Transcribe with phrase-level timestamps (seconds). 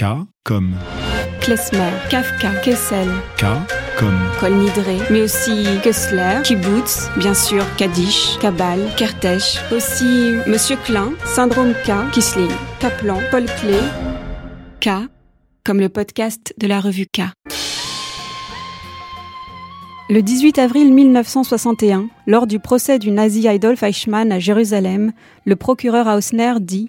[0.00, 0.04] K
[0.44, 0.72] comme
[1.42, 3.06] Klezmer, Kafka, Kessel,
[3.36, 3.44] K
[3.98, 11.12] comme Kol Nidre, mais aussi Kessler, Kibbutz, bien sûr Kaddish, Kabal, Kertész, aussi Monsieur Klein,
[11.26, 13.74] Syndrome K, Kisling, Kaplan, Paul Klee,
[14.80, 15.06] K,
[15.66, 17.24] comme le podcast de la revue K.
[20.08, 25.12] Le 18 avril 1961, lors du procès du nazi Adolf Eichmann à Jérusalem,
[25.44, 26.88] le procureur Hausner dit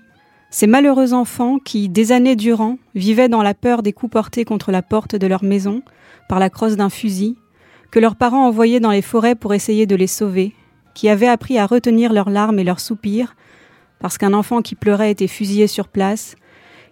[0.53, 4.71] Ces malheureux enfants qui, des années durant, vivaient dans la peur des coups portés contre
[4.73, 5.81] la porte de leur maison
[6.27, 7.37] par la crosse d'un fusil,
[7.89, 10.53] que leurs parents envoyaient dans les forêts pour essayer de les sauver,
[10.93, 13.35] qui avaient appris à retenir leurs larmes et leurs soupirs,
[13.99, 16.35] parce qu'un enfant qui pleurait était fusillé sur place,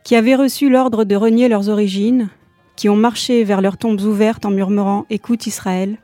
[0.05, 2.29] qui avaient reçu l'ordre de renier leurs origines,
[2.77, 5.97] qui ont marché vers leurs tombes ouvertes en murmurant Écoute Israël,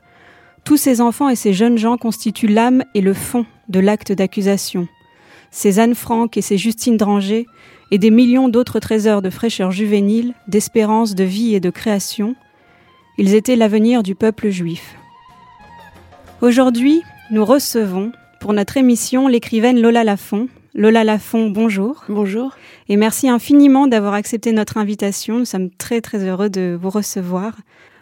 [0.64, 4.88] tous ces enfants et ces jeunes gens constituent l'âme et le fond de l'acte d'accusation.
[5.56, 7.46] Ces Anne Frank et ces Justine Dranger
[7.90, 12.36] et des millions d'autres trésors de fraîcheur juvénile, d'espérance, de vie et de création,
[13.16, 14.96] ils étaient l'avenir du peuple juif.
[16.42, 20.48] Aujourd'hui, nous recevons, pour notre émission, l'écrivaine Lola Lafont.
[20.74, 22.04] Lola Lafont, bonjour.
[22.10, 22.54] Bonjour.
[22.90, 25.38] Et merci infiniment d'avoir accepté notre invitation.
[25.38, 27.54] Nous sommes très très heureux de vous recevoir.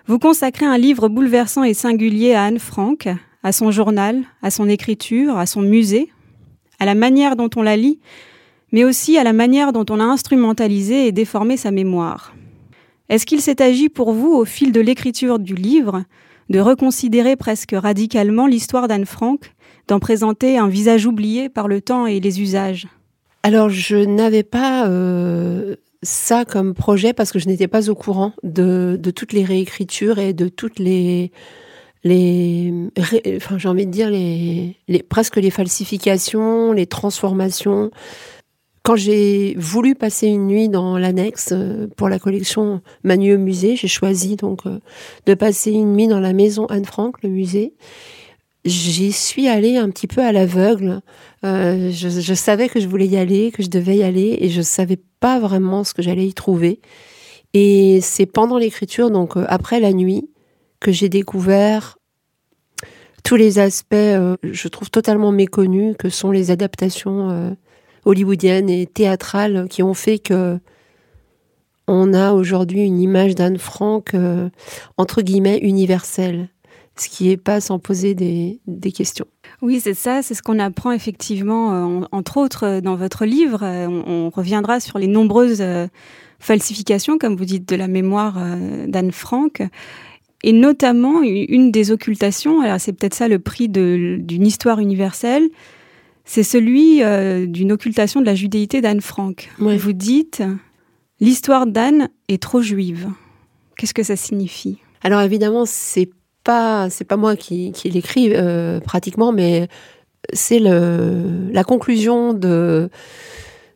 [0.08, 3.08] Vous consacrez un livre bouleversant et singulier à Anne Frank,
[3.44, 6.10] à son journal, à son écriture, à son musée,
[6.78, 7.98] à la manière dont on la lit,
[8.72, 12.34] mais aussi à la manière dont on a instrumentalisé et déformé sa mémoire.
[13.08, 16.04] Est-ce qu'il s'est agi pour vous, au fil de l'écriture du livre,
[16.50, 19.52] de reconsidérer presque radicalement l'histoire d'Anne Frank,
[19.88, 22.88] d'en présenter un visage oublié par le temps et les usages?
[23.42, 28.32] Alors, je n'avais pas euh, ça comme projet parce que je n'étais pas au courant
[28.42, 31.30] de, de, toutes les réécritures et de toutes les
[32.04, 32.72] les
[33.36, 37.90] enfin j'ai envie de dire les, les presque les falsifications, les transformations.
[38.82, 43.76] Quand j'ai voulu passer une nuit dans l'annexe euh, pour la collection Manu au musée,
[43.76, 44.78] j'ai choisi donc euh,
[45.24, 47.72] de passer une nuit dans la maison Anne Frank, le musée.
[48.66, 51.00] J'y suis allée un petit peu à l'aveugle.
[51.44, 54.48] Euh, je, je, savais que je voulais y aller, que je devais y aller, et
[54.48, 56.80] je savais pas vraiment ce que j'allais y trouver.
[57.54, 60.28] Et c'est pendant l'écriture, donc euh, après la nuit,
[60.84, 61.96] que j'ai découvert
[63.24, 67.50] tous les aspects, euh, je trouve totalement méconnus, que sont les adaptations euh,
[68.04, 70.58] hollywoodiennes et théâtrales qui ont fait que
[71.86, 74.50] on a aujourd'hui une image d'Anne Frank euh,
[74.98, 76.50] entre guillemets universelle,
[76.96, 78.60] ce qui n'est pas sans poser des,
[78.92, 79.26] questions.
[79.62, 83.62] Oui, c'est ça, c'est ce qu'on apprend effectivement, entre autres, dans votre livre.
[83.62, 85.62] On, reviendra sur les nombreuses
[86.38, 88.38] falsifications, comme vous dites, de la mémoire
[88.86, 89.62] d'Anne Frank.
[90.46, 95.48] Et notamment, une des occultations, alors c'est peut-être ça le prix d'une histoire universelle,
[96.26, 97.00] c'est celui
[97.48, 99.48] d'une occultation de la judéité d'Anne Frank.
[99.58, 99.78] Ouais.
[99.78, 100.42] Vous dites,
[101.18, 103.08] l'histoire d'Anne est trop juive.
[103.78, 104.76] Qu'est-ce que ça signifie?
[105.02, 106.10] Alors évidemment, c'est
[106.44, 109.68] pas c'est pas moi qui, qui l'écris euh, pratiquement, mais
[110.34, 112.90] c'est la conclusion de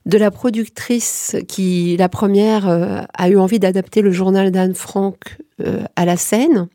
[0.05, 5.39] de la productrice qui la première euh, a eu envie d'adapter le journal d'Anne Frank
[5.61, 6.69] euh, à la scène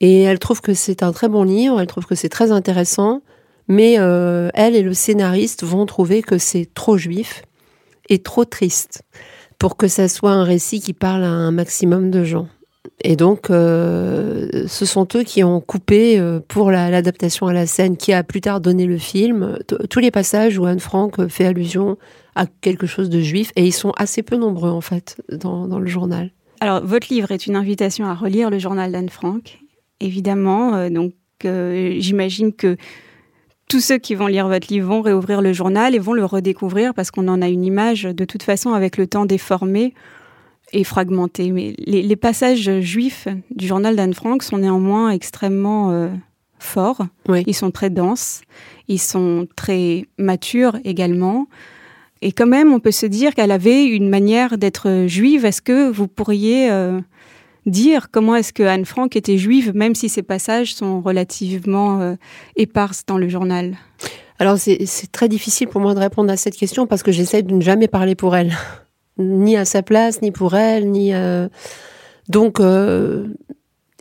[0.00, 3.22] et elle trouve que c'est un très bon livre, elle trouve que c'est très intéressant,
[3.68, 7.42] mais euh, elle et le scénariste vont trouver que c'est trop juif
[8.08, 9.02] et trop triste
[9.58, 12.48] pour que ça soit un récit qui parle à un maximum de gens.
[13.02, 17.96] Et donc, euh, ce sont eux qui ont coupé pour l'adaptation la, à la scène,
[17.96, 19.58] qui a plus tard donné le film,
[19.90, 21.98] tous les passages où Anne Frank fait allusion
[22.34, 25.86] à quelque chose de juif, et ils sont assez peu nombreux en fait dans le
[25.86, 26.30] journal.
[26.60, 29.58] Alors, votre livre est une invitation à relire le journal d'Anne Frank,
[30.00, 30.74] évidemment.
[30.74, 32.76] Euh, donc, j'imagine que
[33.66, 36.92] tous ceux qui vont lire votre livre vont réouvrir le journal et vont le redécouvrir
[36.92, 39.94] parce qu'on en a une image de toute façon avec le temps déformé
[40.72, 41.50] et fragmenté.
[41.52, 46.08] Mais les, les passages juifs du journal d'Anne Frank sont néanmoins extrêmement euh,
[46.58, 47.06] forts.
[47.28, 47.44] Oui.
[47.46, 48.42] Ils sont très denses,
[48.88, 51.46] ils sont très matures également.
[52.22, 55.44] Et quand même, on peut se dire qu'elle avait une manière d'être juive.
[55.44, 57.00] Est-ce que vous pourriez euh,
[57.66, 62.14] dire comment est-ce que Anne Frank était juive, même si ces passages sont relativement euh,
[62.56, 63.76] éparses dans le journal?
[64.38, 67.54] Alors c'est très difficile pour moi de répondre à cette question parce que j'essaie de
[67.54, 68.54] ne jamais parler pour elle.
[69.18, 71.46] Ni à sa place, ni pour elle, ni euh...
[72.30, 73.26] donc euh,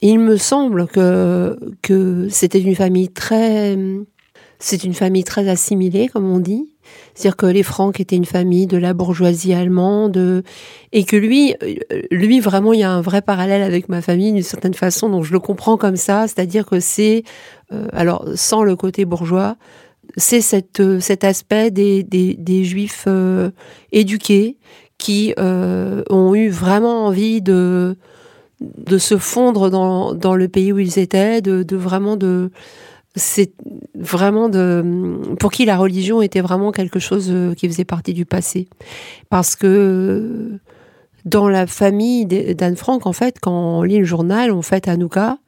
[0.01, 3.77] il me semble que que c'était une famille très
[4.59, 6.73] c'est une famille très assimilée comme on dit,
[7.13, 10.43] c'est-à-dire que les Francs étaient une famille de la bourgeoisie allemande
[10.91, 11.55] et que lui
[12.11, 15.23] lui vraiment il y a un vrai parallèle avec ma famille d'une certaine façon donc
[15.23, 17.23] je le comprends comme ça, c'est-à-dire que c'est
[17.73, 19.57] euh, alors sans le côté bourgeois
[20.17, 23.51] c'est cet aspect des, juifs euh,
[23.91, 24.57] éduqués
[24.97, 27.95] qui ont eu vraiment envie de
[28.97, 32.51] se fondre dans, dans le pays où ils étaient, de, de vraiment de
[33.15, 33.53] c'est
[33.95, 38.67] vraiment de pour qui la religion était vraiment quelque chose qui faisait partie du passé
[39.29, 40.59] parce que
[41.25, 45.39] dans la famille d'Anne Frank en fait quand on lit le journal on fait Hanouka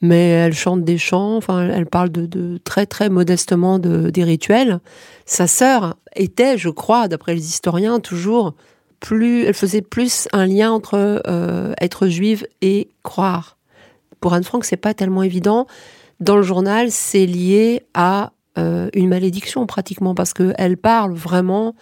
[0.00, 4.24] mais elle chante des chants enfin elle parle de, de très très modestement de, des
[4.24, 4.80] rituels
[5.26, 8.54] sa sœur était je crois d'après les historiens toujours
[9.00, 13.56] plus, elle faisait plus un lien entre euh, être juive et croire.
[14.20, 15.66] Pour Anne Frank, c'est pas tellement évident.
[16.20, 21.74] Dans le journal, c'est lié à euh, une malédiction pratiquement parce que elle parle vraiment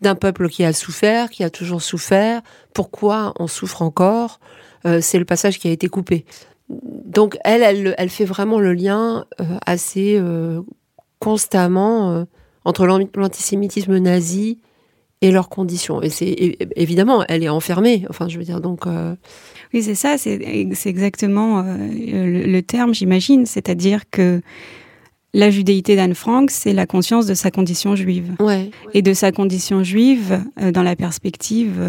[0.00, 2.42] d'un peuple qui a souffert, qui a toujours souffert.
[2.74, 4.40] Pourquoi on souffre encore?
[4.86, 6.24] Euh, C'est le passage qui a été coupé.
[6.68, 9.26] Donc elle, elle, elle fait vraiment le lien
[9.66, 10.18] assez
[11.18, 12.24] constamment
[12.64, 14.58] entre l'antisémitisme nazi
[15.22, 16.02] et leurs conditions.
[16.02, 18.04] Et c'est évidemment, elle est enfermée.
[18.10, 18.86] Enfin, je veux dire, donc.
[18.86, 19.14] Euh,
[19.72, 20.18] oui, c'est ça.
[20.18, 20.40] C'est
[20.84, 23.46] exactement euh, le, terme, j'imagine.
[23.46, 24.42] C'est-à-dire que
[25.32, 28.32] la judéité d'Anne Frank, c'est la conscience de sa condition juive.
[28.38, 28.70] Ouais.
[28.92, 31.80] Et de sa condition juive euh, dans la perspective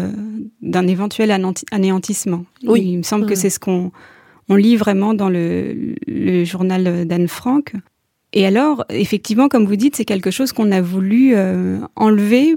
[0.62, 1.30] d'un éventuel
[1.72, 2.44] anéantissement.
[2.66, 2.82] Oui.
[2.86, 3.90] Il me semble que c'est ce qu'on
[4.48, 7.72] on lit vraiment dans le, le journal d'Anne Frank.
[8.32, 11.36] Et alors, effectivement, comme vous dites, c'est quelque chose qu'on a voulu
[11.96, 12.56] enlever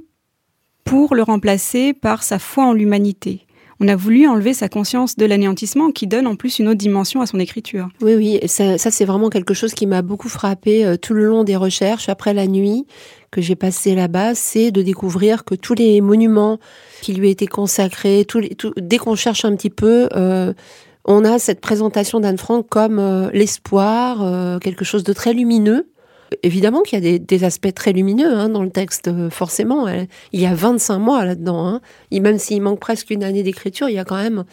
[0.87, 3.45] pour le remplacer par sa foi en l'humanité.
[3.79, 7.19] On a voulu enlever sa conscience de l'anéantissement qui donne en plus une autre dimension
[7.21, 7.89] à son écriture.
[8.01, 11.43] Oui, oui, ça, c'est vraiment quelque chose qui m'a beaucoup frappé euh, tout le long
[11.43, 12.87] des recherches après la nuit
[13.31, 16.57] que j'ai passée là-bas, c'est de découvrir que tous les monuments
[17.01, 18.25] qui lui étaient consacrés,
[18.77, 20.53] dès qu'on cherche un petit peu, euh,
[21.03, 25.89] on a cette présentation d'Anne Frank comme euh, l'espoir, quelque chose de très lumineux.
[26.43, 29.87] Évidemment qu'il y a des, aspects très lumineux hein, dans le texte, euh, forcément.
[29.87, 31.67] Il y a 25 mois là-dedans.
[31.67, 31.81] Hein.
[32.11, 34.43] Même s'il manque presque une année d'écriture, il y a quand même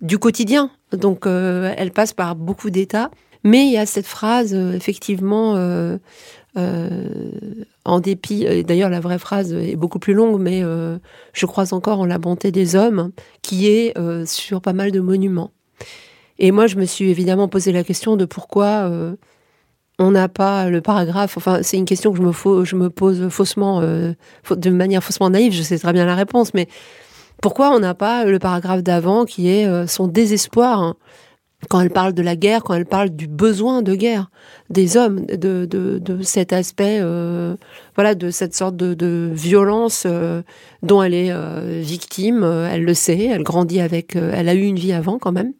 [0.00, 0.70] du quotidien.
[0.92, 3.10] Donc euh, elle passe par beaucoup d'états.
[3.44, 5.54] Mais il y a cette phrase, euh, effectivement,
[7.84, 10.62] en dépit, d'ailleurs la vraie phrase est beaucoup plus longue, mais
[11.32, 13.10] je crois encore en la bonté des hommes,
[13.40, 13.94] qui est
[14.26, 15.50] sur pas mal de monuments.
[16.38, 18.90] Et moi, je me suis évidemment posé la question de pourquoi
[19.98, 21.36] on n'a pas le paragraphe.
[21.36, 24.12] Enfin, c'est une question que je me, je me pose faussement, euh,
[24.50, 25.52] de manière faussement naïve.
[25.52, 26.68] Je sais très bien la réponse, mais
[27.40, 30.96] pourquoi on n'a pas le paragraphe d'avant qui est euh, son désespoir hein,
[31.68, 34.30] quand elle parle de la guerre, quand elle parle du besoin de guerre
[34.70, 37.54] des hommes, de, de, cet aspect, euh,
[37.94, 40.06] voilà, de cette sorte de, violence
[40.82, 41.32] dont elle est
[41.80, 42.42] victime.
[42.42, 45.52] Elle le sait, elle grandit avec, elle a eu une vie avant quand même.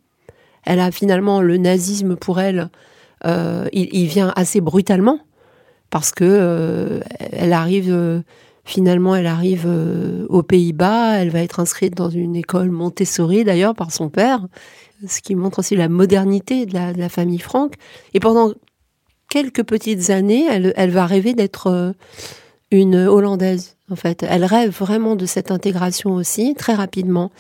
[0.65, 2.69] Elle a finalement le nazisme pour elle
[3.25, 5.21] euh, il, vient assez brutalement
[5.91, 7.01] parce que euh,
[7.33, 8.23] elle arrive euh,
[8.65, 9.69] finalement, elle arrive
[10.29, 11.19] aux Pays-Bas.
[11.19, 14.47] Elle va être inscrite dans une école Montessori d'ailleurs par son père,
[15.07, 17.75] ce qui montre aussi la modernité de la, famille Franck.
[18.15, 18.53] Et pendant
[19.29, 21.95] quelques petites années, elle va rêver d'être
[22.71, 24.25] une Hollandaise en fait.
[24.29, 27.31] Elle rêve vraiment de cette intégration aussi, très rapidement.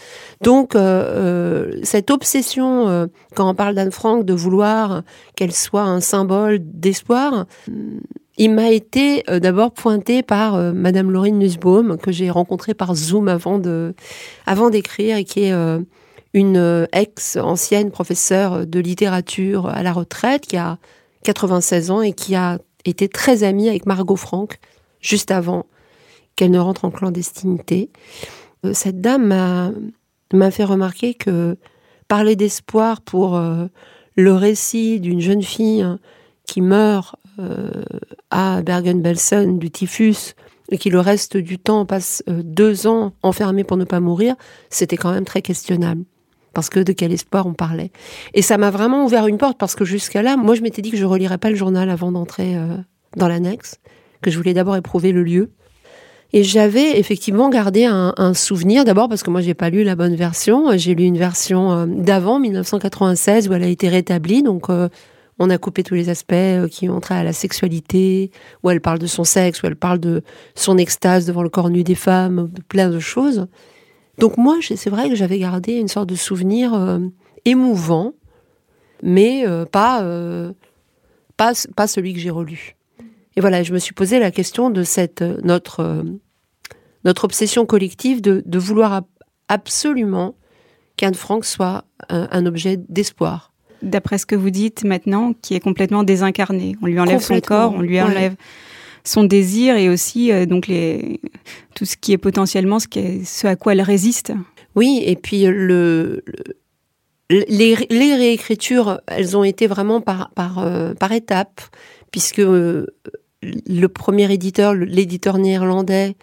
[0.42, 0.80] Donc, euh,
[1.72, 5.02] euh, cette obsession, euh, quand on parle d'Anne Frank, de vouloir
[5.34, 7.46] qu'elle soit un symbole d'espoir,
[8.38, 13.60] il m'a été d'abord pointé par Madame Laurine Nussbaum, que j'ai rencontrée par Zoom avant
[14.46, 15.52] avant d'écrire, et qui est
[16.32, 20.78] une ex-ancienne professeure de littérature à la retraite, qui a
[21.24, 24.58] 96 ans et qui a été très amie avec Margot Frank,
[25.00, 25.66] juste avant
[26.36, 27.90] qu'elle ne rentre en clandestinité.
[28.64, 29.72] Euh, cette dame
[30.32, 31.56] m'a fait remarquer que
[32.08, 33.66] parler d'espoir pour euh,
[34.16, 35.98] le récit d'une jeune fille hein,
[36.46, 37.70] qui meurt euh,
[38.30, 40.34] à Bergen-Belsen du typhus
[40.70, 44.36] et qui le reste du temps passe deux ans enfermée pour ne pas mourir,
[44.70, 46.04] c'était quand même très questionnable.
[46.54, 47.90] Parce que de quel espoir on parlait.
[48.34, 50.90] Et ça m'a vraiment ouvert une porte parce que jusqu'à là, moi je m'étais dit
[50.90, 52.56] que je relirais pas le journal avant d'entrer
[53.16, 53.76] dans l'annexe,
[54.20, 55.50] que je voulais d'abord éprouver le lieu.
[56.34, 60.14] Et j'avais effectivement gardé un, souvenir, d'abord parce que moi j'ai pas lu la bonne
[60.14, 64.88] version, j'ai lu une version euh, d'avant 1996 où elle a été rétablie, donc euh,
[65.38, 68.30] on a coupé tous les aspects euh, qui ont trait à la sexualité,
[68.62, 70.22] où elle parle de son sexe, où elle parle de
[70.54, 73.46] son extase devant le corps nu des femmes, plein de choses.
[74.16, 76.98] Donc moi, c'est vrai que j'avais gardé une sorte de souvenir
[77.44, 78.12] émouvant,
[79.02, 80.04] mais pas,
[81.38, 82.76] pas celui que j'ai relu.
[83.36, 86.02] Et voilà, je me suis posé la question de cette euh, notre euh,
[87.04, 89.02] notre obsession collective de, de vouloir
[89.48, 90.36] absolument
[90.96, 93.52] qu'Anne Frank soit un, objet d'espoir.
[93.82, 96.76] D'après ce que vous dites maintenant, qui est complètement désincarné.
[96.80, 98.36] On lui enlève son corps, on lui enlève
[99.02, 101.20] son désir et aussi donc les,
[101.74, 104.32] tout ce qui est potentiellement ce, qui est, ce à quoi elle résiste.
[104.76, 106.22] Oui, et puis le,
[107.30, 110.64] les, les, réécritures, elles ont été vraiment par, par,
[111.00, 111.62] par étapes,
[112.12, 112.42] puisque
[113.42, 116.16] le premier éditeur, l'éditeur néerlandais,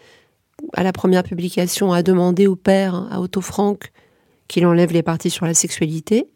[0.74, 3.92] à la première publication, a demandé au père, à Otto Frank,
[4.48, 6.28] qu'il enlève les parties sur la sexualité.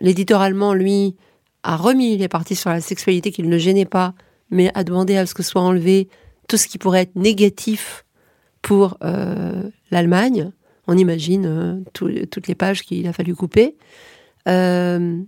[0.00, 1.16] L'éditeur allemand, lui,
[1.62, 4.14] a remis les parties sur la sexualité qu'il ne gênait pas,
[4.50, 6.08] mais a demandé à ce que soit enlevé
[6.48, 8.04] tout ce qui pourrait être négatif
[8.62, 10.50] pour euh, l'Allemagne.
[10.86, 13.76] On imagine euh, toutes les pages qu'il a fallu couper.
[14.48, 15.20] Euh,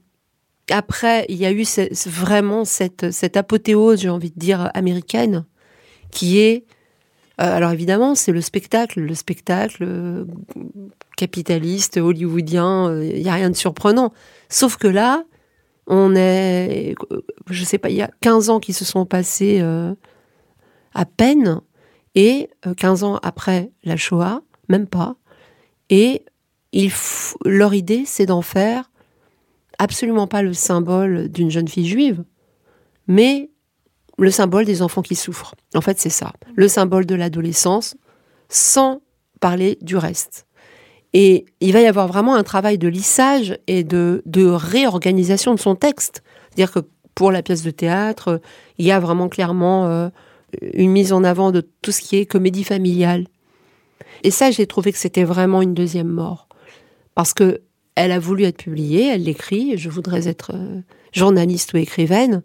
[0.70, 1.64] après, il y a eu
[2.06, 5.44] vraiment cette, cette apothéose, j'ai envie de dire, américaine,
[6.10, 6.64] qui est...
[7.40, 10.24] Euh, alors évidemment, c'est le spectacle, le spectacle euh,
[11.16, 14.12] capitaliste, hollywoodien, il euh, n'y a rien de surprenant.
[14.48, 15.24] Sauf que là,
[15.86, 16.94] on est,
[17.50, 19.60] je sais pas, il y a 15 ans qui se sont passés
[20.94, 21.60] à peine,
[22.14, 25.16] et 15 ans après la Shoah, même pas,
[25.90, 26.24] et
[27.44, 28.91] leur idée, c'est d'en faire
[29.82, 32.22] absolument pas le symbole d'une jeune fille juive,
[33.08, 33.50] mais
[34.16, 35.56] le symbole des enfants qui souffrent.
[35.74, 36.32] En fait, c'est ça.
[36.54, 37.96] Le symbole de l'adolescence,
[38.48, 39.02] sans
[39.40, 40.46] parler du reste.
[41.14, 45.74] Et il va y avoir vraiment un travail de lissage et de, réorganisation de son
[45.74, 46.22] texte.
[46.50, 46.80] C'est-à-dire que
[47.16, 48.40] pour la pièce de théâtre,
[48.78, 50.08] il y a vraiment clairement euh,
[50.74, 53.26] une mise en avant de tout ce qui est comédie familiale.
[54.22, 56.46] Et ça, j'ai trouvé que c'était vraiment une deuxième mort.
[57.16, 57.60] Parce que
[57.94, 60.80] elle a voulu être publiée, elle l'écrit, je voudrais être euh,
[61.12, 62.42] journaliste ou écrivaine,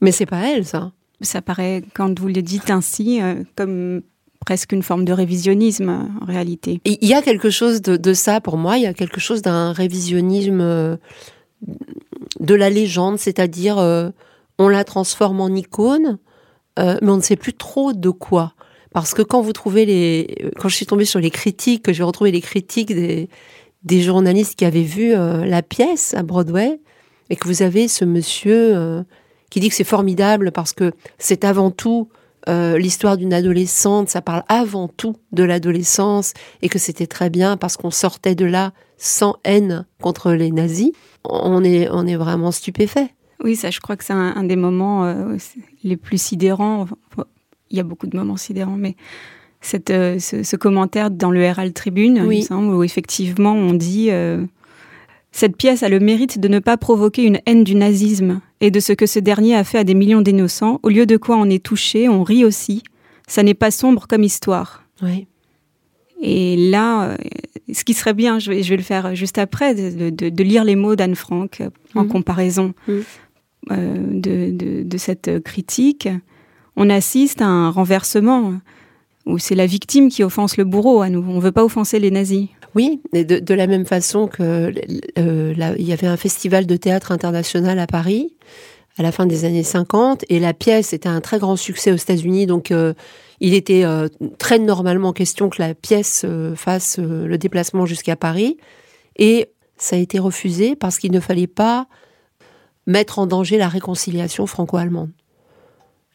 [0.00, 0.92] mais c'est pas elle, ça.
[1.20, 4.02] Ça paraît, quand vous le dites ainsi, euh, comme
[4.46, 6.80] presque une forme de révisionnisme, en réalité.
[6.84, 9.72] Il y a quelque chose de, ça pour moi, il y a quelque chose d'un
[9.72, 10.96] révisionnisme euh,
[12.38, 13.78] de la légende, c'est-à-dire
[14.58, 16.18] on la transforme en icône,
[16.78, 18.54] mais on ne sait plus trop de quoi.
[18.92, 22.04] Parce que quand vous trouvez les, quand je suis tombée sur les critiques, que j'ai
[22.04, 23.28] retrouvé les critiques des,
[23.82, 26.80] des journalistes qui avaient vu euh, la pièce à Broadway
[27.30, 29.02] et que vous avez ce monsieur euh,
[29.50, 32.08] qui dit que c'est formidable parce que c'est avant tout
[32.48, 36.32] euh, l'histoire d'une adolescente, ça parle avant tout de l'adolescence
[36.62, 40.92] et que c'était très bien parce qu'on sortait de là sans haine contre les nazis.
[41.24, 43.14] On est, on est vraiment stupéfait.
[43.44, 45.14] Oui, ça, je crois que c'est un, des moments
[45.84, 46.86] les plus sidérants.
[47.70, 48.96] Il y a beaucoup de moments sidérants, mais
[49.60, 54.44] cette, euh, ce, commentaire dans le Herald Tribune, où effectivement on dit euh,
[55.32, 58.80] Cette pièce a le mérite de ne pas provoquer une haine du nazisme et de
[58.80, 61.50] ce que ce dernier a fait à des millions d'innocents, au lieu de quoi on
[61.50, 62.82] est touché, on rit aussi.
[63.26, 64.84] Ça n'est pas sombre comme histoire.
[66.20, 67.16] Et là, euh,
[67.72, 70.76] ce qui serait bien, je vais, je vais le faire juste après, de, lire les
[70.76, 71.62] mots d'Anne Frank
[71.94, 72.08] en mmh.
[72.08, 72.92] comparaison mmh.
[73.70, 76.08] de, de, cette critique.
[76.74, 78.54] On assiste à un renversement
[79.28, 81.24] où c'est la victime qui offense le bourreau à nous.
[81.28, 82.48] On ne veut pas offenser les nazis.
[82.74, 84.72] Oui, de, la même façon que
[85.18, 88.34] euh, il y avait un festival de théâtre international à Paris
[88.98, 91.96] à la fin des années 50 et la pièce était un très grand succès aux
[91.96, 92.94] États-Unis donc euh,
[93.40, 94.08] il était euh,
[94.38, 98.58] très normalement question que la pièce fasse le déplacement jusqu'à Paris
[99.16, 101.86] et ça a été refusé parce qu'il ne fallait pas
[102.86, 105.10] mettre en danger la réconciliation franco-allemande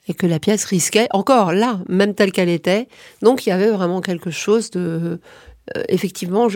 [0.08, 2.88] et que la pièce risquait, encore là, même telle qu'elle était.
[3.22, 5.20] Donc il y avait vraiment quelque chose de,
[5.76, 6.48] euh, effectivement,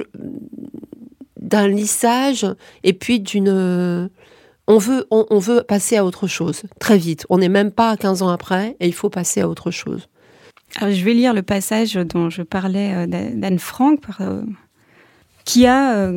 [1.39, 2.45] d'un lissage
[2.83, 4.09] et puis d'une...
[4.69, 7.25] On veut, on, veut passer à autre chose, très vite.
[7.29, 10.09] On n'est même pas à 15 ans après et il faut passer à autre chose.
[10.75, 14.41] Alors, je vais lire le passage dont je parlais euh, d'Anne Frank, euh,
[15.45, 16.11] qui a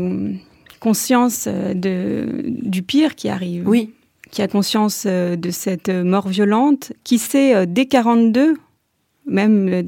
[0.80, 3.68] conscience de, du pire qui arrive.
[3.68, 3.94] Oui
[4.30, 8.56] qui a conscience euh, de cette mort violente, qui sait euh, dès 42,
[9.26, 9.82] même euh,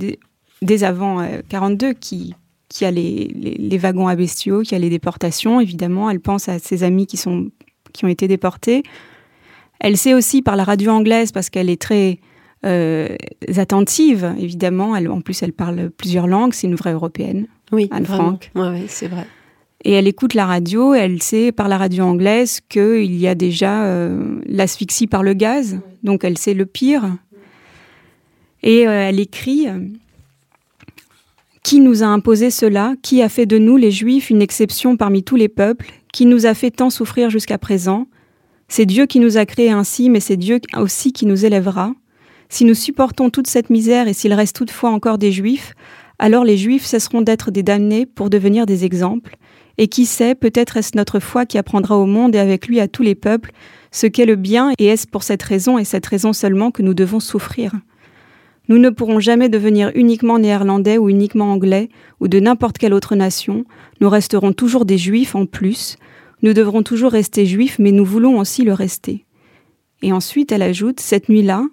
[0.63, 2.35] dès, avant 42, qui,
[2.69, 6.11] qui a les, les, wagons à bestiaux, qui a les déportations, évidemment.
[6.11, 7.51] Elle pense à ses amis qui, sont,
[7.93, 8.83] qui ont été déportés.
[9.81, 12.21] Elle sait aussi par la radio anglaise, parce qu'elle est très
[13.57, 14.95] attentive, évidemment.
[14.95, 16.53] Elle, en plus, elle parle plusieurs langues.
[16.53, 17.49] C'est une vraie européenne.
[17.73, 18.53] Oui, Anne Frank.
[18.55, 19.27] Oui, c'est vrai.
[19.85, 23.85] Et elle écoute la radio, elle sait par la radio anglaise qu'il y a déjà
[23.85, 27.05] euh, l'asphyxie par le gaz, donc elle sait le pire.
[28.63, 29.67] Et euh, elle écrit
[31.65, 32.95] Qui nous a imposé cela?
[33.03, 35.91] Qui a fait de nous, les Juifs, une exception parmi tous les peuples?
[36.13, 38.07] Qui nous a fait tant souffrir jusqu'à présent?
[38.69, 41.93] C'est Dieu qui nous a créés ainsi, mais c'est Dieu aussi qui nous élèvera.
[42.49, 45.75] Si nous supportons toute cette misère et s'il reste toutefois encore des Juifs,
[46.21, 49.37] alors les Juifs cesseront d'être des damnés pour devenir des exemples
[49.79, 52.89] et qui sait, peut-être est-ce notre foi qui apprendra au monde et avec lui à
[52.89, 53.53] tous les peuples
[53.95, 56.95] ce qu'est le bien, et est-ce pour cette raison et cette raison seulement que nous
[56.95, 57.73] devons souffrir
[58.69, 63.15] Nous ne pourrons jamais devenir uniquement néerlandais ou uniquement anglais ou de n'importe quelle autre
[63.17, 63.67] nation.
[64.01, 65.99] Nous resterons toujours des juifs en plus.
[66.41, 69.27] Nous devrons toujours rester juifs, mais nous voulons aussi le rester.
[70.01, 71.67] Et ensuite, elle ajoute, cette nuit-là,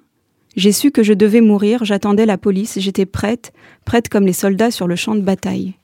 [0.57, 3.53] j'ai su que je devais mourir, j'attendais la police, j'étais prête,
[3.85, 5.78] prête comme les soldats sur le champ de bataille.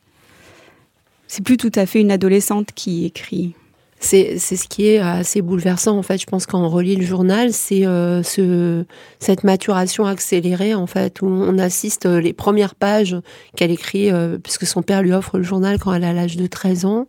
[1.28, 3.56] C'est plus tout à fait une adolescente qui écrit.
[4.00, 6.20] C'est ce qui est assez bouleversant en fait.
[6.20, 8.86] Je pense quand on relit le journal, c'est euh, ce,
[9.20, 13.16] cette maturation accélérée en fait où on assiste euh, les premières pages
[13.56, 16.46] qu'elle écrit euh, puisque son père lui offre le journal quand elle a l'âge de
[16.46, 17.08] 13 ans.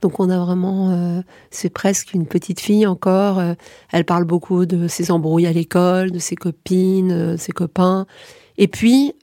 [0.00, 3.40] Donc on a vraiment, c'est presque une petite fille encore.
[3.92, 8.06] elle parle beaucoup de ses embrouilles à l'école, de ses copines, ses copains.
[8.58, 9.14] Et puis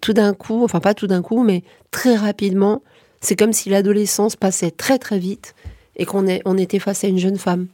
[0.00, 2.82] tout d'un coup, enfin pas tout d'un coup, mais très rapidement,
[3.20, 5.54] c'est comme si l'adolescence passait très très vite
[5.96, 7.68] et qu'on on était face à une jeune femme.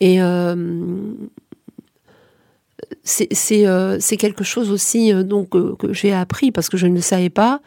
[0.00, 0.54] Et euh,
[3.50, 7.00] euh, c'est quelque chose aussi euh, donc que j'ai appris parce que je ne le
[7.00, 7.60] savais pas.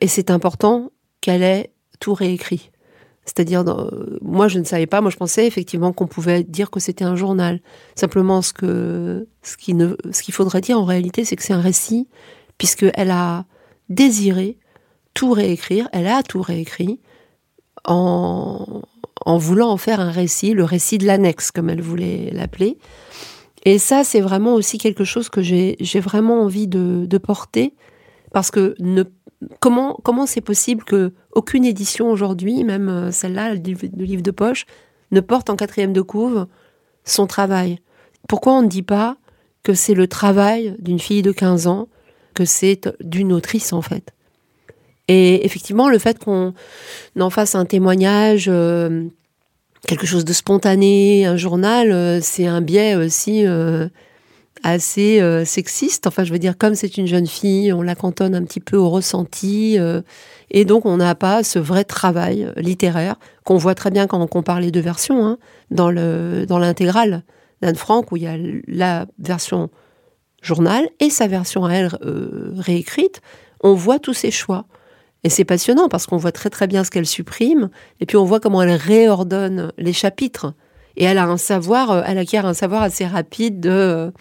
[0.00, 0.90] Et c'est important
[1.20, 2.70] qu'elle ait tout réécrit.
[3.24, 3.64] C'est-à-dire,
[4.20, 5.00] moi, je ne savais pas.
[5.00, 7.60] Moi, je pensais effectivement qu'on pouvait dire que c'était un journal.
[7.94, 9.74] Simplement, ce que ce qui
[10.12, 12.06] ce qu'il faudrait dire en réalité, c'est que c'est un récit,
[12.58, 13.44] puisqu'elle a
[13.88, 14.58] désiré
[15.12, 17.00] tout réécrire, elle a tout réécrit
[17.84, 18.82] en,
[19.24, 22.78] en voulant en faire un récit, le récit de l'annexe, comme elle voulait l'appeler.
[23.64, 27.74] Et ça, c'est vraiment aussi quelque chose que j'ai vraiment envie de, porter,
[28.32, 29.04] parce que ne,
[29.60, 34.66] comment comment c'est possible que aucune édition aujourd'hui, même euh, celle-là, le livre de poche,
[35.12, 36.46] ne porte en quatrième de couve
[37.04, 37.78] son travail?
[38.28, 39.16] Pourquoi on ne dit pas
[39.62, 41.88] que c'est le travail d'une fille de 15 ans,
[42.34, 44.12] que c'est d'une autrice en fait
[45.08, 46.54] et effectivement, le fait qu'on
[47.18, 49.04] en fasse un témoignage, euh,
[49.86, 53.88] quelque chose de spontané, un journal, euh, c'est un biais aussi euh,
[54.62, 56.06] assez sexiste.
[56.06, 58.78] Enfin, je veux dire, comme c'est une jeune fille, on la cantonne un petit peu
[58.78, 59.76] au ressenti.
[60.50, 64.26] et donc, on n'a pas ce vrai travail littéraire qu'on voit très bien quand on
[64.26, 65.38] compare les deux versions, hein,
[65.70, 67.24] dans l'intégrale
[67.60, 69.68] d'Anne Frank, où il y a la version
[70.44, 71.90] journal et sa version à elle
[72.56, 73.20] réécrite.
[73.62, 74.66] On voit tous ses choix.
[75.24, 78.24] Et c'est passionnant parce qu'on voit très très bien ce qu'elle supprime, et puis on
[78.24, 80.52] voit comment elle réordonne les chapitres.
[80.96, 84.12] Et elle a un savoir, euh, elle acquiert un savoir assez rapide de,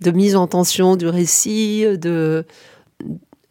[0.00, 2.46] de mise en tension du récit, de,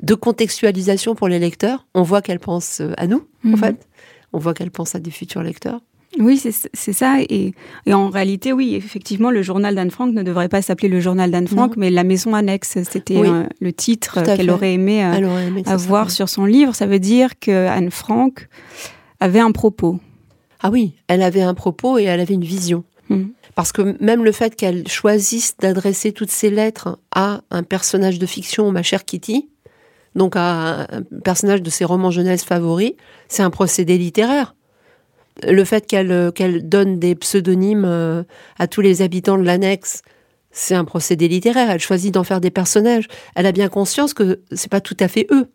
[0.02, 1.86] de contextualisation pour les lecteurs.
[1.94, 3.58] On voit qu'elle pense à nous, en mhm.
[3.58, 3.88] fait.
[4.34, 5.82] On voit qu'elle pense à des futurs lecteurs.
[6.20, 7.18] Oui, c'est ça.
[7.30, 7.54] Et,
[7.92, 11.48] en réalité, oui, effectivement, le journal d'Anne Frank ne devrait pas s'appeler le journal d'Anne
[11.48, 12.78] Frank, mais La Maison Annexe.
[12.90, 16.76] C'était euh, le titre qu'elle aurait aimé, euh, avoir sur son livre.
[16.76, 18.48] Ça veut dire que Anne Frank
[19.20, 20.00] avait un propos.
[20.62, 22.84] Ah oui, elle avait un propos et elle avait une vision.
[23.10, 23.26] Hmm.
[23.56, 28.26] Parce que même le fait qu'elle choisisse d'adresser toutes ses lettres à un personnage de
[28.26, 29.48] fiction, ma chère Kitty,
[30.16, 32.94] donc à un personnage de ses romans jeunesse favoris,
[33.28, 34.56] c'est un procédé littéraire
[35.44, 38.24] le fait qu'elle qu'elle donne des pseudonymes euh,
[38.58, 40.02] à tous les habitants de l'annexe,
[40.52, 41.70] c'est un procédé littéraire.
[41.70, 43.08] Elle choisit d'en faire des personnages.
[43.36, 45.48] Elle a bien conscience que c'est pas tout à fait eux.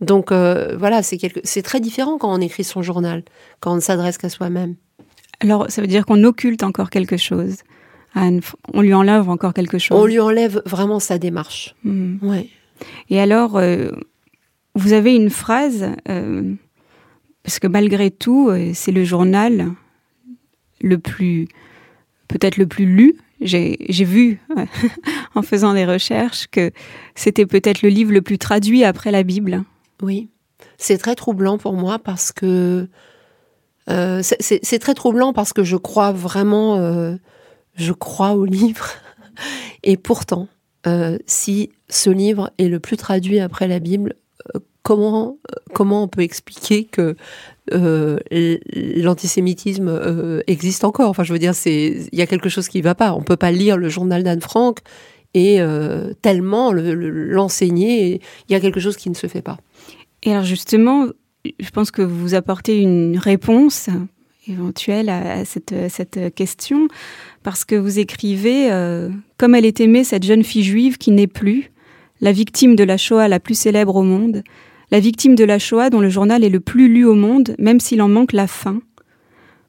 [0.00, 3.22] Donc euh, voilà, c'est c'est très différent quand on écrit son journal,
[3.60, 4.76] quand on ne s'adresse qu'à soi-même.
[5.40, 7.56] Alors ça veut dire qu'on occulte encore quelque chose.
[8.16, 9.98] On lui enlève encore quelque chose.
[9.98, 11.74] On lui enlève vraiment sa démarche.
[11.82, 12.16] Hmm.
[12.22, 12.48] Ouais.
[13.10, 13.90] Et alors, euh,
[14.74, 15.88] vous avez une phrase
[17.44, 19.72] parce que malgré tout, euh, c'est le journal
[20.80, 21.46] le plus,
[22.26, 23.14] peut-être le plus lu.
[23.40, 24.40] J'ai vu,
[25.34, 26.72] en faisant des recherches, que
[27.14, 29.64] c'était peut-être le livre le plus traduit après la Bible.
[30.02, 30.30] Oui,
[30.78, 32.88] c'est très troublant pour moi parce que
[33.90, 37.16] euh, c'est très troublant parce que je crois vraiment, euh,
[37.74, 38.88] je crois au livre.
[39.82, 40.48] Et pourtant,
[41.26, 44.14] si ce livre est le plus traduit après la Bible,
[44.84, 45.38] comment,
[45.72, 47.16] comment on peut expliquer que
[47.72, 51.08] euh, l'antisémitisme euh, existe encore?
[51.08, 53.14] Enfin, je veux dire, il y a quelque chose qui ne va pas.
[53.14, 54.78] On peut pas lire le journal d'Anne Frank
[55.32, 58.20] et euh, tellement l'enseigner.
[58.48, 59.56] il y a quelque chose qui ne se fait pas.
[60.22, 61.06] Et alors justement,
[61.44, 63.88] je pense que vous apportez une réponse
[64.46, 66.88] éventuelle à, cette, question,
[67.42, 68.68] parce que vous écrivez
[69.38, 71.72] Comme elle est aimée, cette jeune fille juive qui n'est plus,
[72.20, 74.42] la victime de la Shoah la plus célèbre au monde,
[74.94, 77.80] la victime de la Shoah dont le journal est le plus lu au monde, même
[77.80, 78.80] s'il en manque la fin.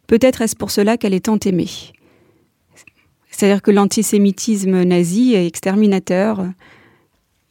[0.06, 1.68] Peut-être est-ce pour cela qu'elle est tant aimée.
[3.32, 6.46] C'est-à-dire que l'antisémitisme nazi est exterminateur,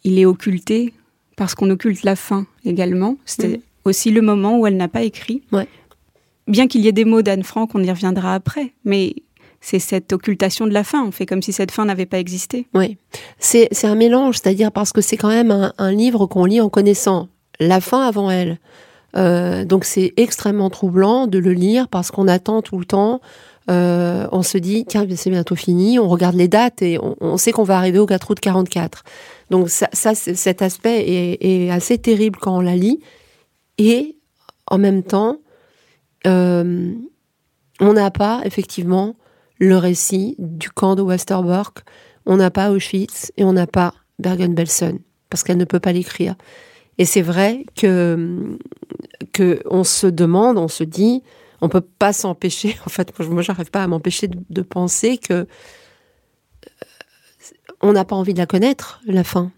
[0.05, 0.93] il est occulté
[1.35, 3.17] parce qu'on occulte la fin également.
[3.25, 5.43] C'est aussi le moment où elle n'a pas écrit.
[6.47, 9.17] Bien qu'il y ait des mots d'Anne Frank, on y reviendra après, mais
[9.61, 11.05] c'est cette occultation de la fin.
[11.05, 12.69] On fait comme si cette fin n'avait pas existé.
[12.73, 12.99] Oui,
[13.41, 17.31] c'est un mélange, c'est-à-dire parce que c'est quand même un, livre qu'on lit en connaissant
[17.61, 18.59] la fin avant elle.
[19.17, 23.21] Euh, donc c'est extrêmement troublant de le lire parce qu'on attend tout le temps.
[23.71, 25.99] Euh, on se dit, tiens, c'est bientôt fini.
[25.99, 29.05] On regarde les dates et on, sait qu'on va arriver au 4 août 44.
[29.51, 33.01] Donc ça, cet aspect est, assez terrible quand on la lit.
[33.79, 34.19] Et
[34.67, 35.39] en même temps,
[36.27, 36.93] euh,
[37.81, 39.17] on n'a pas effectivement
[39.59, 41.85] le récit du camp de Westerbork.
[42.27, 44.99] On n'a pas Auschwitz et on n'a pas Bergen-Belsen
[45.31, 46.37] parce qu'elle ne peut pas l'écrire.
[46.99, 48.59] Et c'est vrai que,
[49.67, 51.23] on se demande, on se dit,
[51.61, 52.77] on peut pas s'empêcher.
[52.87, 55.45] En fait, moi, j'arrive pas à m'empêcher de, penser que euh,
[57.81, 59.51] on n'a pas envie de la connaître, la fin.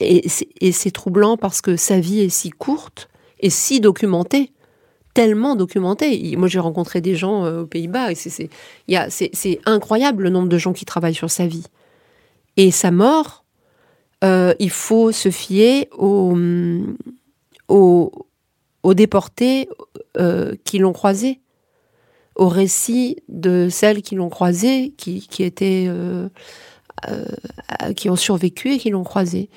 [0.00, 4.52] Et c'est troublant parce que sa vie est si courte et si documentée
[5.14, 6.36] tellement documenté.
[6.36, 10.72] Moi, j'ai rencontré des gens euh, aux Pays-Bas et c'est incroyable le nombre de gens
[10.72, 11.66] qui travaillent sur sa vie.
[12.56, 13.44] Et sa mort,
[14.22, 16.36] euh, il faut se fier aux,
[17.68, 19.68] aux, déportés
[20.18, 21.40] euh, qui l'ont croisé,
[22.36, 25.88] au récit de celles qui l'ont croisé, qui, qui étaient
[27.96, 29.48] qui ont survécu et qui l'ont croisé.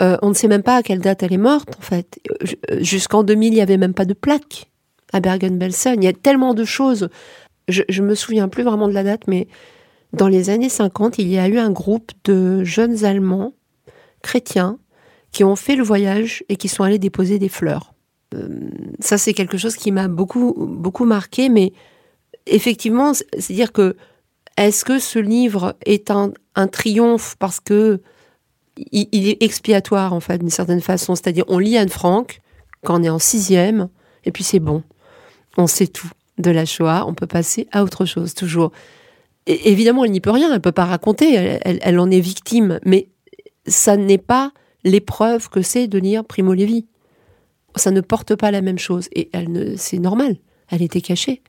[0.00, 2.20] on ne sait même pas à quelle date elle est morte, en fait.
[2.78, 4.70] Jusqu'en 2000, il n'y avait même pas de plaque
[5.12, 6.00] à Bergen-Belsen.
[6.00, 7.08] Il y a tellement de choses.
[7.66, 9.48] Je, je me souviens plus vraiment de la date, mais
[10.12, 13.52] dans les années 50, il y a eu un groupe de jeunes Allemands
[14.22, 14.78] chrétiens
[15.32, 17.94] qui ont fait le voyage et qui sont allés déposer des fleurs.
[18.34, 18.48] Euh,
[18.98, 21.72] ça, c'est quelque chose qui m'a beaucoup, beaucoup marqué, mais
[22.46, 23.96] effectivement, c'est-à-dire que
[24.56, 26.32] est-ce que ce livre est un,
[26.68, 28.00] triomphe parce que
[28.76, 31.14] il, est expiatoire, en fait, d'une certaine façon?
[31.14, 32.40] C'est-à-dire, on lit Anne Frank
[32.84, 33.88] quand on est en sixième,
[34.24, 34.82] et puis c'est bon
[35.56, 38.72] on sait tout de la Shoah, on peut passer à autre chose toujours.
[39.46, 43.08] évidemment, elle n'y peut rien, elle peut pas raconter, elle, en est victime, mais
[43.66, 44.52] ça n'est pas
[44.84, 46.86] l'épreuve que c'est de lire Primo Levi.
[47.76, 50.36] Ça ne porte pas la même chose et elle ne, c'est normal,
[50.70, 51.42] elle était cachée.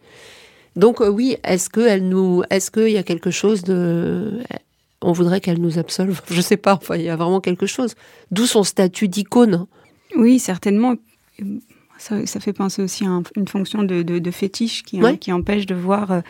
[0.75, 4.41] Donc euh, oui, est-ce que elle nous, est-ce qu'il y a quelque chose de,
[5.01, 6.21] on voudrait qu'elle nous absolve?
[6.29, 6.75] Je sais pas.
[6.75, 7.95] Enfin, il y a vraiment quelque chose.
[8.29, 9.65] D'où son statut d'icône.
[10.15, 10.95] Oui, certainement.
[11.97, 16.11] Ça, fait penser aussi à une fonction de, fétiche qui, qui, empêche de voir.
[16.11, 16.21] Euh,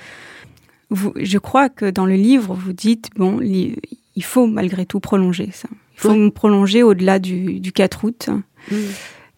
[0.89, 3.78] vous, je crois que dans le livre, vous dites bon, il
[4.19, 5.69] faut malgré tout prolonger ça.
[5.95, 8.30] Il faut prolonger au-delà du, 4 août
[8.71, 8.76] mmh.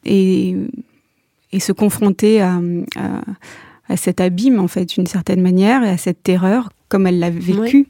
[0.06, 0.56] et,
[1.52, 2.60] et, se confronter à,
[3.90, 7.30] à, cet abîme, en fait, d'une certaine manière, et à cette terreur, comme elle l'a
[7.30, 7.88] vécu,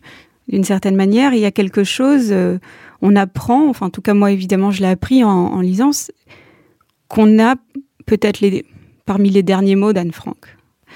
[0.47, 1.33] d'une certaine manière.
[1.33, 2.57] Il y a quelque chose, euh,
[3.01, 5.91] on apprend, enfin, en tout cas, moi, évidemment, je l'ai appris en, en lisant,
[7.07, 7.55] qu'on a
[8.05, 8.65] peut-être les,
[9.05, 10.37] parmi les derniers mots d'Anne Frank.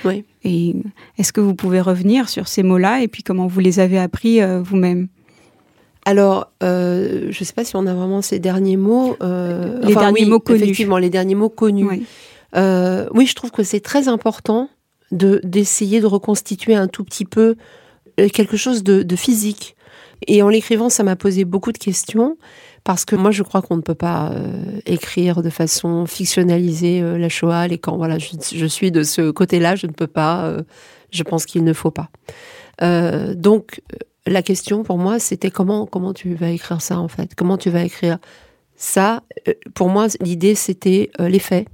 [0.06, 0.26] Oui.
[0.44, 0.76] Et
[1.18, 4.42] est-ce que vous pouvez revenir sur ces mots-là et puis comment vous les avez appris
[4.42, 5.08] euh, vous-même?
[6.08, 9.18] Alors, euh, je ne sais pas si on a vraiment ces derniers mots.
[9.22, 10.64] Euh, les derniers mots connus.
[10.64, 11.86] Effectivement, les derniers mots connus.
[11.86, 12.06] Oui,
[12.56, 14.70] oui je trouve que c'est très important
[15.12, 17.56] de d'essayer de reconstituer un tout petit peu
[18.34, 19.76] quelque chose de, de physique.
[20.26, 22.38] Et en l'écrivant, ça m'a posé beaucoup de questions
[22.84, 27.18] parce que moi je crois qu'on ne peut pas euh, écrire de façon fictionnalisée euh,
[27.18, 27.98] la Shoah, les camps.
[27.98, 30.46] Voilà, je, suis de ce côté-là, je ne peux pas.
[30.46, 30.62] Euh,
[31.12, 32.10] je pense qu'il ne faut pas.
[33.36, 33.82] donc
[34.28, 37.34] la question pour moi, c'était comment comment tu vas écrire ça en fait?
[37.36, 38.20] Comment tu vas écrire
[38.76, 39.24] ça?
[39.74, 41.68] Pour moi, l'idée c'était les faits,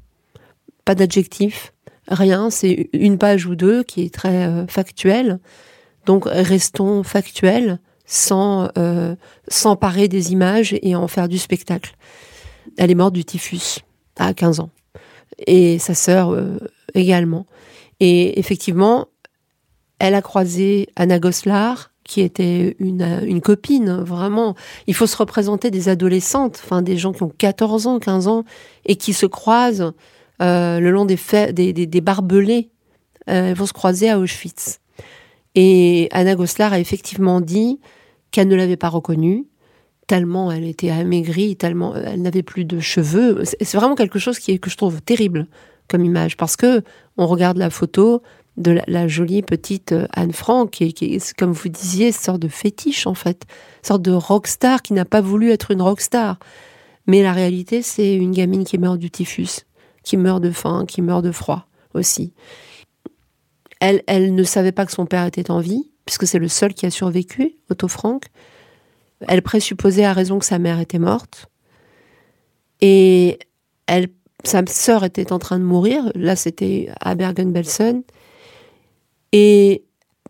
[0.86, 1.74] pas d'adjectif,
[2.08, 2.50] rien.
[2.50, 5.40] C'est une page ou deux qui est très factuelle.
[6.06, 9.16] Donc restons factuels sans euh,
[9.48, 11.96] s'emparer des images et en faire du spectacle.
[12.78, 13.80] Elle est morte du typhus
[14.18, 14.70] à 15 ans.
[15.48, 16.60] Et sa sœur euh,
[16.94, 17.46] également.
[18.00, 19.08] Et effectivement,
[20.00, 24.56] elle a croisé Anna Goslar, qui était une, copine, vraiment.
[24.88, 28.44] Il faut se représenter des adolescentes, enfin des gens qui ont 14 ans, 15 ans,
[28.86, 29.94] et qui se croisent
[30.42, 31.18] euh, le long des,
[31.54, 32.70] des, barbelés.
[33.26, 34.80] elles vont se croiser à Auschwitz.
[35.56, 37.80] Et Anna Goslar a effectivement dit
[38.32, 39.46] qu'elle ne l'avait pas reconnue,
[40.08, 43.44] tellement elle était amaigrie, tellement elle n'avait plus de cheveux.
[43.46, 45.48] C'est vraiment quelque chose qui que je trouve terrible
[45.88, 46.82] comme image, parce que
[47.18, 48.22] on regarde la photo
[48.58, 53.08] de la, jolie petite euh, Anne Frank, qui, est, comme vous disiez, sorte de fétiche
[53.08, 53.44] en fait,
[53.82, 56.38] sorte de rockstar qui n'a pas voulu être une rockstar.
[57.08, 59.66] Mais la réalité, c'est une gamine qui meurt du typhus,
[60.04, 62.34] qui meurt de faim, qui meurt de froid aussi.
[63.80, 66.74] Elle, elle ne savait pas que son père était en vie puisque c'est le seul
[66.74, 68.26] qui a survécu, Otto Frank.
[69.28, 71.48] Elle présupposait à raison que sa mère était morte.
[72.82, 73.40] Et
[73.88, 74.10] elle,
[74.44, 76.12] sa sœur était en train de mourir.
[76.16, 78.04] Là, c'était à Bergen-Belsen.
[79.34, 79.84] Et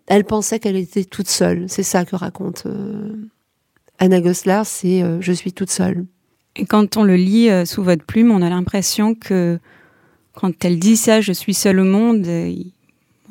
[0.07, 1.65] elle pensait qu'elle était toute seule.
[1.67, 2.65] C'est ça que raconte
[3.99, 6.05] Anna Goslar, c'est je suis toute seule.
[6.55, 9.59] Et quand on le lit sous votre plume, on a l'impression que
[10.33, 12.71] quand elle dit ça, je suis seule au monde, il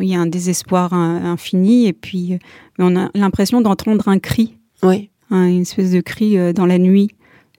[0.00, 2.38] y a un désespoir infini, et puis
[2.78, 4.54] on a l'impression d'entendre un cri.
[4.82, 5.10] Oui.
[5.30, 7.10] une espèce de cri dans la nuit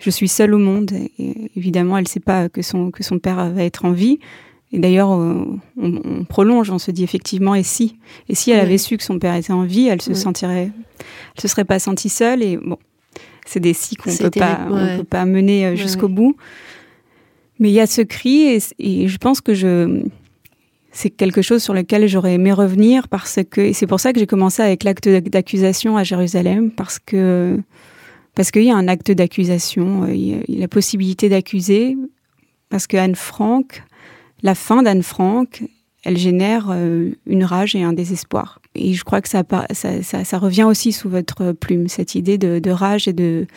[0.04, 0.91] je suis seule au monde.
[1.17, 4.19] Et évidemment, elle ne sait pas que son, que son père va être en vie.
[4.73, 5.45] Et d'ailleurs, euh,
[5.79, 7.97] on, prolonge, on se dit effectivement, et si?
[8.27, 10.71] Et si elle avait su que son père était en vie, elle se sentirait,
[11.36, 12.41] elle se serait pas sentie seule.
[12.41, 12.77] Et bon,
[13.45, 16.36] c'est des si qu'on peut pas, on peut pas mener euh, jusqu'au bout.
[17.59, 20.01] Mais il y a ce cri, et, et je pense que je,
[20.91, 24.19] c'est quelque chose sur lequel j'aurais aimé revenir parce que, et c'est pour ça que
[24.19, 27.59] j'ai commencé avec l'acte d'accusation à Jérusalem, parce que
[28.36, 31.95] parce qu'il y a un acte d'accusation, euh, il y a la possibilité d'accuser,
[32.69, 33.83] parce que Anne Frank,
[34.43, 35.63] la fin d'Anne Frank,
[36.03, 38.60] elle génère euh, une rage et un désespoir.
[38.75, 39.43] Et je crois que ça,
[40.38, 43.47] revient aussi sous votre plume, cette idée de, rage et de,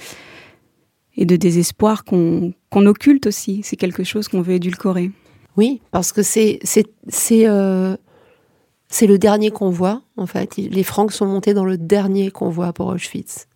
[1.17, 3.61] désespoir qu'on occulte aussi.
[3.65, 5.11] C'est quelque chose qu'on veut édulcorer.
[5.57, 6.61] Oui, parce que c'est
[7.33, 7.97] euh,
[9.03, 10.57] le dernier convoi en fait.
[10.57, 13.49] Les Francs sont montés dans le dernier convoi pour Auschwitz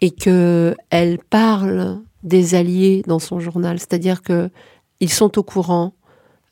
[0.00, 4.50] et que elle parle des alliés dans son journal, c'est-à-dire que
[5.00, 5.94] ils sont au courant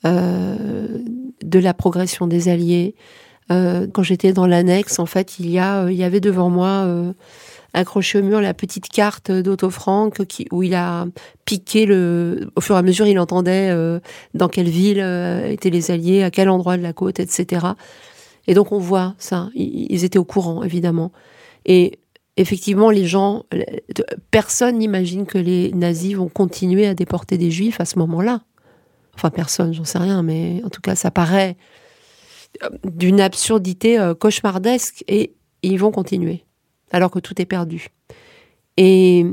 [0.05, 2.95] de la progression des alliés.
[3.51, 6.85] Euh, quand j'étais dans l'annexe, en fait, il y a, il y avait devant moi
[6.87, 7.13] euh,
[7.75, 11.07] accroché au mur la petite carte d'Otto Frank qui, où il a
[11.45, 13.75] piqué le, au fur et à mesure, il entendait
[14.35, 15.01] dans quelle ville
[15.47, 17.67] étaient les alliés, à quel endroit de la côte, etc.
[18.47, 19.51] Et donc on voit ça.
[19.55, 21.13] Ils étaient au courant, évidemment.
[21.67, 21.99] Et
[22.37, 23.45] effectivement, les gens,
[24.31, 28.43] personne n'imagine que les nazis vont continuer à déporter des juifs à ce moment-là.
[29.21, 31.59] Enfin, personne, j'en sais rien, mais en tout cas, ça paraît
[32.63, 36.47] euh, d'une absurdité euh, cauchemardesque et ils vont continuer,
[36.91, 37.89] alors que tout est perdu.
[38.79, 39.27] Et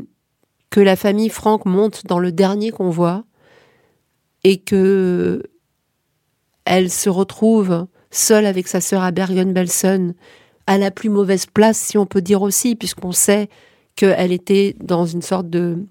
[0.71, 3.23] que la famille Franck monte dans le dernier convoi
[4.43, 5.41] et que
[6.65, 10.15] elle se retrouve seule avec sa sœur à Bergen-Belsen
[10.65, 13.47] à la plus mauvaise place, si on peut dire aussi, puisqu'on sait
[13.95, 15.85] qu'elle était dans une sorte de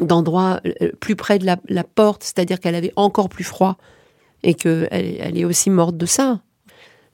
[0.00, 3.76] d'endroit euh, plus près de la, porte, c'est-à-dire qu'elle avait encore plus froid
[4.42, 6.40] et qu'elle elle est aussi morte de ça.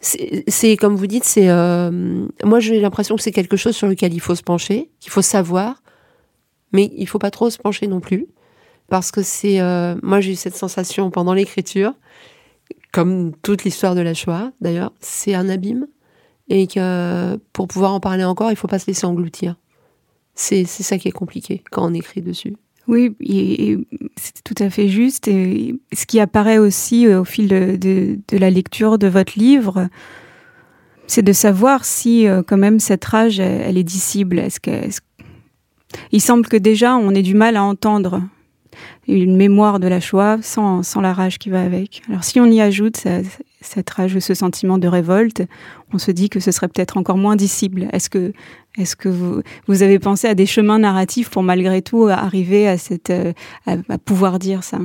[0.01, 4.15] C'est comme vous dites, c'est euh, moi j'ai l'impression que c'est quelque chose sur lequel
[4.15, 5.83] il faut se pencher, qu'il faut savoir,
[6.73, 8.27] mais il faut pas trop se pencher non plus
[8.89, 11.93] parce que c'est euh, moi j'ai eu cette sensation pendant l'écriture,
[12.93, 15.87] comme toute l'histoire de la Shoah d'ailleurs, c'est un abîme
[16.49, 19.57] et que pour pouvoir en parler encore, il faut pas se laisser engloutir.
[20.35, 22.57] C'est ça qui est compliqué quand on écrit dessus.
[22.89, 23.15] Oui,
[24.17, 25.29] c'est tout à fait juste.
[25.29, 29.89] Et ce qui apparaît aussi euh, au fil de, la lecture de votre livre,
[31.07, 34.43] c'est de savoir si euh, quand même cette rage, elle, est dissible.
[36.13, 38.23] Il semble que déjà on ait du mal à entendre
[39.09, 42.03] une mémoire de la Shoah sans, sans la rage qui va avec.
[42.09, 43.21] Alors si on y ajoute ça,
[43.61, 45.43] cette rage, ce sentiment de révolte,
[45.93, 47.89] on se dit que ce serait peut-être encore moins dissible.
[47.93, 48.33] Est-ce que,
[48.79, 49.43] est-ce que vous,
[49.83, 53.33] avez pensé à des chemins narratifs pour malgré tout arriver à, cette, euh,
[53.67, 54.79] à, pouvoir dire ça?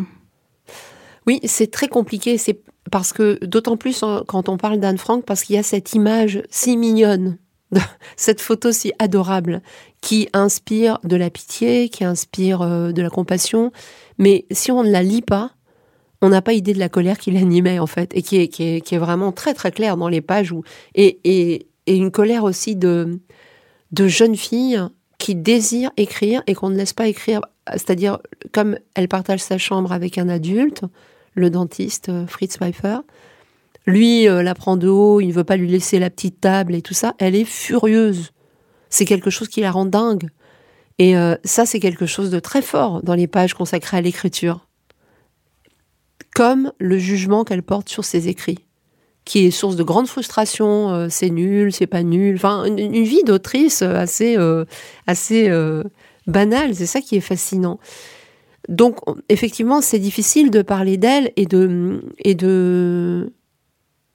[1.25, 2.37] Oui, c'est très compliqué.
[2.37, 2.59] C'est
[2.91, 6.43] parce que d'autant plus quand on parle d'Anne Frank, parce qu'il y a cette image
[6.49, 7.37] si mignonne,
[8.15, 9.61] cette photo si adorable,
[10.01, 13.71] qui inspire de la pitié, qui inspire euh, de la compassion.
[14.17, 15.54] Mais si on ne la lit pas,
[16.25, 19.31] on n'a pas idée de la colère qui l'animait en fait et qui est, vraiment
[19.31, 20.53] très très claire dans les pages
[20.95, 23.19] et, une colère aussi de
[23.91, 24.81] de jeunes filles
[25.19, 27.41] qui désirent écrire et qu'on ne laisse pas écrire.
[27.71, 28.17] C'est-à-dire
[28.51, 30.83] comme elle partage sa chambre avec un adulte
[31.35, 32.97] le dentiste euh, Fritz Pfeiffer
[33.85, 36.73] lui euh, la prend de haut il ne veut pas lui laisser la petite table
[36.73, 38.31] et tout ça elle est furieuse.
[38.89, 40.29] C'est quelque chose qui la rend dingue.
[40.97, 44.64] Et euh, ça c'est quelque chose de très fort dans les pages consacrées à l'écriture
[46.35, 48.59] comme le jugement qu'elle porte sur ses écrits,
[49.23, 50.91] qui est source de grande frustration.
[50.91, 52.35] Euh, c'est nul, c'est pas nul.
[52.35, 54.65] Enfin, une, vie d'autrice assez, euh,
[55.07, 55.81] assez euh,
[56.27, 56.75] banale.
[56.75, 57.79] C'est ça qui est fascinant.
[58.67, 58.97] Donc,
[59.29, 63.31] effectivement, c'est difficile de parler d'elle et de et de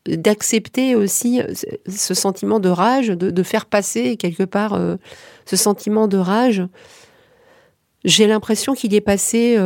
[0.06, 1.40] d'accepter aussi
[1.86, 4.80] ce sentiment de rage, de faire passer quelque part
[5.44, 6.62] ce sentiment de rage.
[8.04, 9.56] J'ai l'impression qu'il est passé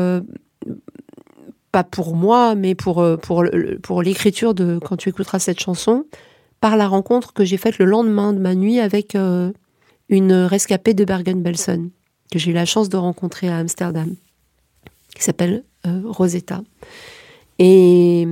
[1.75, 3.45] pas pour moi, mais pour, euh, pour,
[3.83, 6.07] pour l'écriture de quand tu écouteras cette chanson,
[6.61, 9.51] par la rencontre que j'ai faite le lendemain de ma nuit avec euh,
[10.09, 11.91] une rescapée de Bergen-Belsen,
[12.31, 14.15] que j'ai eu la chance de rencontrer à Amsterdam,
[15.17, 16.63] qui s'appelle euh, Rosetta.
[17.59, 18.29] Et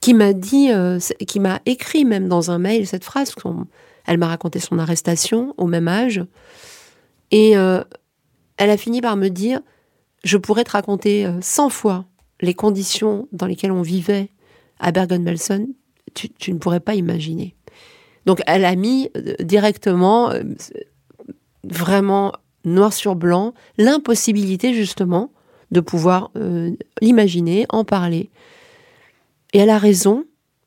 [0.00, 0.70] qui m'a dit,
[1.26, 3.34] qui m'a écrit même dans un mail cette phrase.
[4.06, 6.24] Elle m'a raconté son arrestation au même âge.
[7.30, 9.60] Et elle a fini par me dire,
[10.24, 12.04] je pourrais te raconter 100 fois
[12.40, 14.30] les conditions dans lesquelles on vivait
[14.78, 15.68] à Bergen-Belsen,
[16.14, 17.54] tu, ne pourrais pas imaginer.
[18.26, 20.42] Donc elle a mis euh, directement, euh,
[21.64, 22.32] vraiment
[22.64, 25.32] noir sur blanc, l'impossibilité justement
[25.70, 28.30] de pouvoir euh, l'imaginer, en parler.
[29.52, 30.24] Et elle a raison,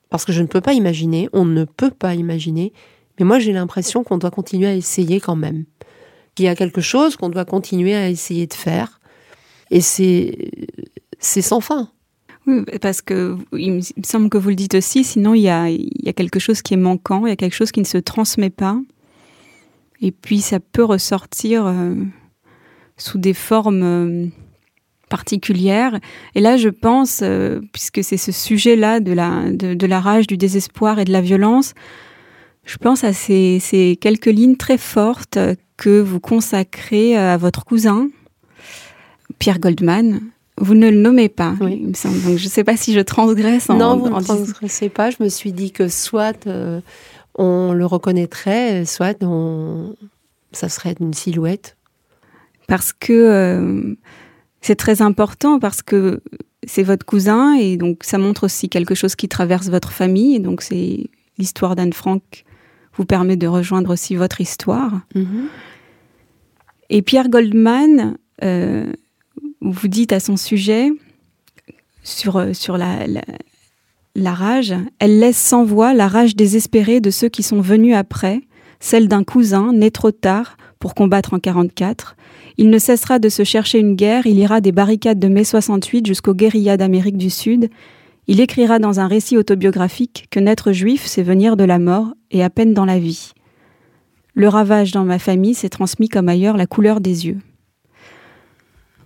[0.10, 2.74] parce que je ne peux pas imaginer, on ne peut pas imaginer,
[3.20, 5.66] mais moi j'ai l'impression qu'on doit continuer à essayer quand même.
[6.36, 9.00] Qu'il y a quelque chose qu'on doit continuer à essayer de faire.
[9.70, 10.50] Et c'est
[11.20, 11.90] c'est sans fin.
[12.46, 15.68] Oui, parce que il me semble que vous le dites aussi, sinon il y a,
[16.14, 18.78] quelque chose qui est manquant, il y a quelque chose qui ne se transmet pas.
[20.02, 21.96] Et puis ça peut ressortir euh,
[22.98, 24.28] sous des formes euh,
[25.10, 25.98] particulières.
[26.36, 31.06] Et là, je pense, euh, puisque c'est ce sujet-là de la, rage, du désespoir et
[31.06, 31.74] de la violence,
[32.66, 35.40] je pense à ces quelques lignes très fortes
[35.78, 38.10] que vous consacrez à votre cousin,
[39.40, 40.22] Pierre Goldman,
[40.64, 41.80] vous ne le nommez pas, oui.
[41.82, 42.22] il me semble.
[42.22, 45.10] Donc je ne sais pas si je transgresse en Non, vous ne transgressez pas.
[45.10, 46.80] Je me suis dit que soit euh,
[47.36, 49.96] on le reconnaîtrait, soit on...
[50.52, 51.78] ça serait une silhouette.
[52.68, 53.96] Parce que euh,
[54.62, 56.22] c'est très important, parce que
[56.66, 60.36] c'est votre cousin, et donc ça montre aussi quelque chose qui traverse votre famille.
[60.36, 62.46] Et donc c'est l'histoire d'Anne Frank
[62.96, 65.02] vous permet de rejoindre aussi votre histoire.
[65.16, 65.46] Mm-hmm.
[66.90, 68.94] Et Pierre Goldman, euh,
[69.64, 70.92] vous dites à son sujet,
[72.04, 73.22] sur, euh, la,
[74.16, 78.42] la, rage, elle laisse sans voix la rage désespérée de ceux qui sont venus après,
[78.80, 82.18] celle d'un cousin né trop tard pour combattre en 44.
[82.58, 86.06] Il ne cessera de se chercher une guerre, il ira des barricades de mai 68
[86.06, 87.70] jusqu'aux guérillas d'Amérique du Sud.
[88.28, 92.44] Il écrira dans un récit autobiographique que naître juif, c'est venir de la mort et
[92.44, 93.32] à peine dans la vie.
[94.36, 97.38] Le ravage dans ma famille s'est transmis comme ailleurs la couleur des yeux.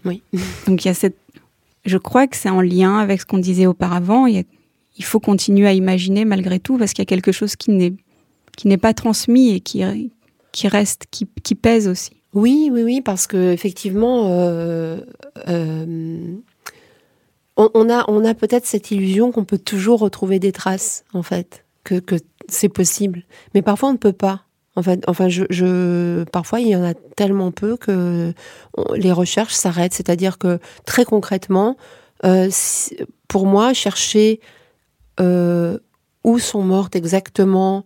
[0.06, 0.22] Oui.
[0.68, 1.18] Donc il y a cette.
[1.86, 4.26] Je crois que c'est en lien avec ce qu'on disait auparavant.
[4.28, 4.44] Il,
[4.98, 7.94] il, faut continuer à imaginer malgré tout parce qu'il y a quelque chose qui n'est
[8.58, 9.84] qui n'est pas transmis et qui
[10.52, 12.12] qui reste, qui, qui pèse aussi.
[12.34, 15.00] Oui, oui, oui, parce que effectivement, euh,
[15.48, 16.36] euh,
[17.56, 21.24] on, on, a on a peut-être cette illusion qu'on peut toujours retrouver des traces en
[21.24, 22.16] fait, que que
[22.50, 24.47] c'est possible, mais parfois on ne peut pas.
[24.78, 28.32] En fait, enfin, je, parfois il y en a tellement peu que
[28.96, 29.96] les recherches s'arrêtent.
[29.96, 31.78] C'est-à-dire que très concrètement,
[32.26, 32.52] euh,
[33.28, 34.40] pour moi, chercher
[35.20, 35.80] euh,
[36.24, 37.86] où sont mortes exactement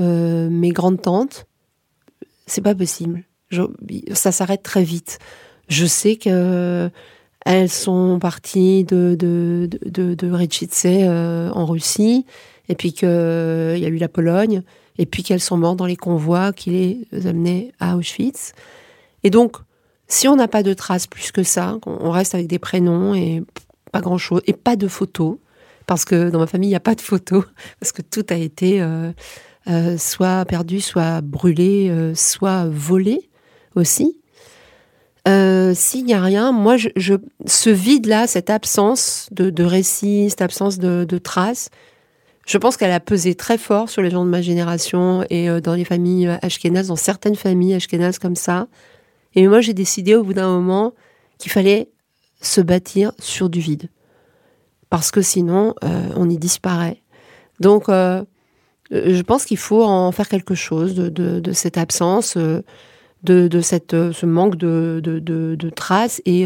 [0.00, 1.44] euh, mes grandes tantes,
[2.46, 3.24] c'est pas possible.
[4.14, 5.18] Ça s'arrête très vite.
[5.68, 6.90] Je sais que
[7.44, 12.24] elles sont parties de de de, de, de en Russie,
[12.68, 14.62] et puis qu'il y a eu la Pologne
[14.98, 18.52] et puis qu'elles sont mortes dans les convois qui les amenaient à Auschwitz.
[19.24, 19.56] Et donc,
[20.08, 23.42] si on n'a pas de traces plus que ça, on reste avec des prénoms et
[23.92, 25.36] pas grand-chose, et pas de photos,
[25.86, 27.44] parce que dans ma famille, il n'y a pas de photos,
[27.80, 29.12] parce que tout a été euh,
[29.68, 33.28] euh, soit perdu, soit brûlé, euh, soit volé
[33.74, 34.18] aussi.
[35.24, 37.14] S'il n'y a rien, moi, je,
[37.46, 41.70] ce vide-là, cette absence de, de récits, cette absence de traces,
[42.46, 45.60] je pense qu'elle a pesé très fort sur les gens de ma génération et euh,
[45.60, 48.66] dans les familles euh, ashkénazes, dans certaines familles ashkénazes comme ça.
[49.34, 50.92] Et moi, j'ai décidé au bout d'un moment
[51.38, 51.88] qu'il fallait
[52.40, 53.88] se bâtir sur du vide.
[54.90, 57.02] Parce que sinon, euh, on y disparaît.
[57.60, 62.64] Donc, je pense qu'il faut en faire quelque chose de, cette absence, de,
[63.22, 66.44] de cette, ce manque de, de traces et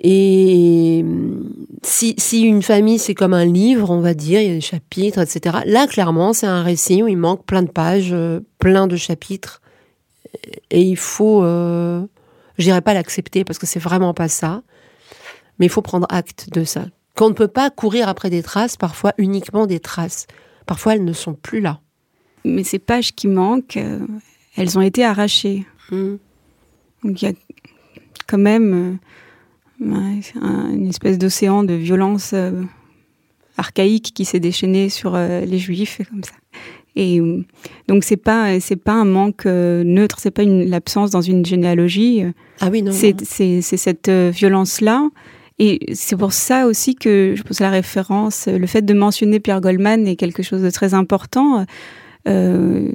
[0.00, 1.04] et
[1.82, 4.60] si, si une famille, c'est comme un livre, on va dire, il y a des
[4.60, 5.58] chapitres, etc.
[5.64, 9.62] Là, clairement, c'est un récit où il manque plein de pages, euh, plein de chapitres.
[10.70, 12.04] Et il faut, euh,
[12.58, 14.62] je dirais pas l'accepter parce que c'est vraiment pas ça,
[15.58, 16.86] mais il faut prendre acte de ça.
[17.14, 20.26] Qu'on ne peut pas courir après des traces, parfois uniquement des traces.
[20.66, 21.80] Parfois, elles ne sont plus là.
[22.44, 24.06] Mais ces pages qui manquent, euh,
[24.56, 25.64] elles ont été arrachées.
[25.90, 26.16] Mmh.
[27.04, 27.34] Donc il y a
[28.26, 28.96] quand même euh,
[29.80, 32.62] une espèce d'océan de violence euh,
[33.56, 36.32] archaïque qui s'est déchaîné sur euh, les juifs comme ça.
[36.94, 37.44] Et euh,
[37.88, 42.22] donc c'est pas c'est pas un manque neutre, c'est pas une l'absence dans une généalogie.
[42.60, 42.92] Ah oui non.
[42.92, 45.08] C'est c'est cette violence là.
[45.58, 49.62] Et c'est pour ça aussi que je pose la référence, le fait de mentionner Pierre
[49.62, 51.64] Goldman est quelque chose de très important.
[52.28, 52.92] Euh,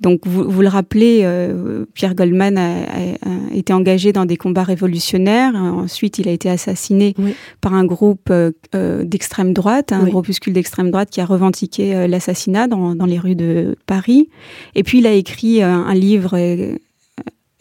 [0.00, 5.54] Donc, vous, vous le rappelez, euh, Pierre Goldman a, été engagé dans des combats révolutionnaires.
[5.54, 7.14] Ensuite, il a été assassiné
[7.60, 12.94] par un groupe euh, d'extrême droite, un groupuscule d'extrême droite qui a revendiqué l'assassinat dans,
[12.94, 14.28] dans, les rues de Paris.
[14.74, 16.36] Et puis, il a écrit un livre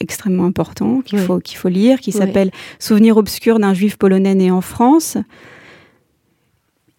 [0.03, 4.51] extrêmement important qu'il faut, qu'il faut lire, qui s'appelle Souvenir obscur d'un juif polonais né
[4.51, 5.17] en France.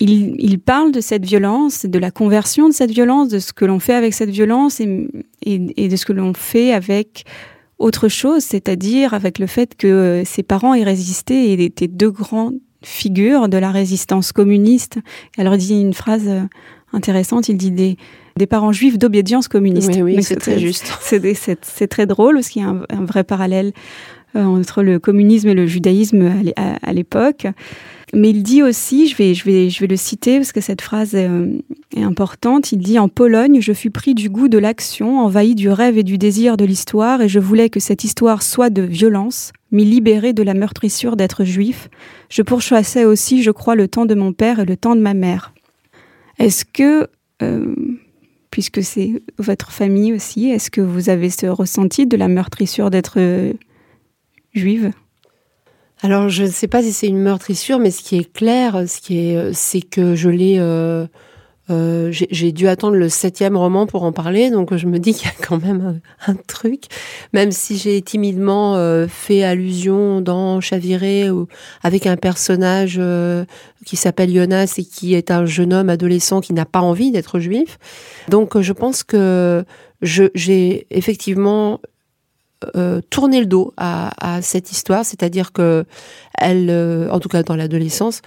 [0.01, 3.65] Il, il, parle de cette violence, de la conversion de cette violence, de ce que
[3.65, 5.09] l'on fait avec cette violence et,
[5.43, 7.25] et, de ce que l'on fait avec
[7.79, 12.59] autre chose, c'est-à-dire avec le fait que ses parents aient résisté et étaient deux grandes
[12.83, 14.99] figures de la résistance communiste.
[15.39, 16.29] Alors il dit une phrase
[16.93, 17.97] intéressante, il dit des,
[18.37, 19.91] des parents juifs d'obédience communiste.
[19.95, 20.93] Oui, oui c'est très juste.
[21.01, 23.73] C'est très drôle parce qu'il y a un, vrai parallèle
[24.37, 27.47] euh, entre le communisme et le judaïsme à, l'époque.
[28.13, 31.59] Mais il dit aussi, je vais, le citer parce que cette phrase est, euh,
[31.97, 35.99] importante, il dit En Pologne, je fus pris du goût de l'action, envahi du rêve
[35.99, 39.85] et du désir de l'histoire, et je voulais que cette histoire soit de violence, m'y
[39.85, 41.89] libérer de la meurtrissure d'être juif.
[42.29, 45.15] Je pourchassais aussi, je crois, le temps de mon père et le temps de ma
[45.15, 45.55] mère.
[46.39, 47.09] Est-ce que
[47.43, 47.75] euh,
[48.55, 50.49] puisque c'est votre famille aussi.
[50.49, 53.53] Est-ce que vous avez ce ressenti de la meurtrissure d'être euh,
[54.53, 54.93] juive?
[56.03, 59.01] Alors, je ne sais pas si c'est une meurtrissure, mais ce qui est clair, ce
[59.01, 60.57] qui est, euh, c'est que je l'ai.
[60.59, 61.07] Euh,
[62.11, 65.31] j'ai dû attendre le septième roman pour en parler, donc je me dis qu'il y
[65.31, 66.85] a quand même un, truc,
[67.33, 68.77] même si j'ai timidement
[69.09, 71.31] fait allusion dans Chaviré
[71.83, 73.01] avec un personnage
[73.87, 77.39] qui s'appelle Jonas et qui est un jeune homme adolescent qui n'a pas envie d'être
[77.39, 77.79] juif.
[78.29, 79.65] Donc je pense que
[80.03, 81.81] j'ai effectivement
[82.77, 85.85] euh, tourné le dos à, cette histoire, c'est-à-dire que
[86.39, 88.23] elle, euh, en tout cas dans l'adolescence,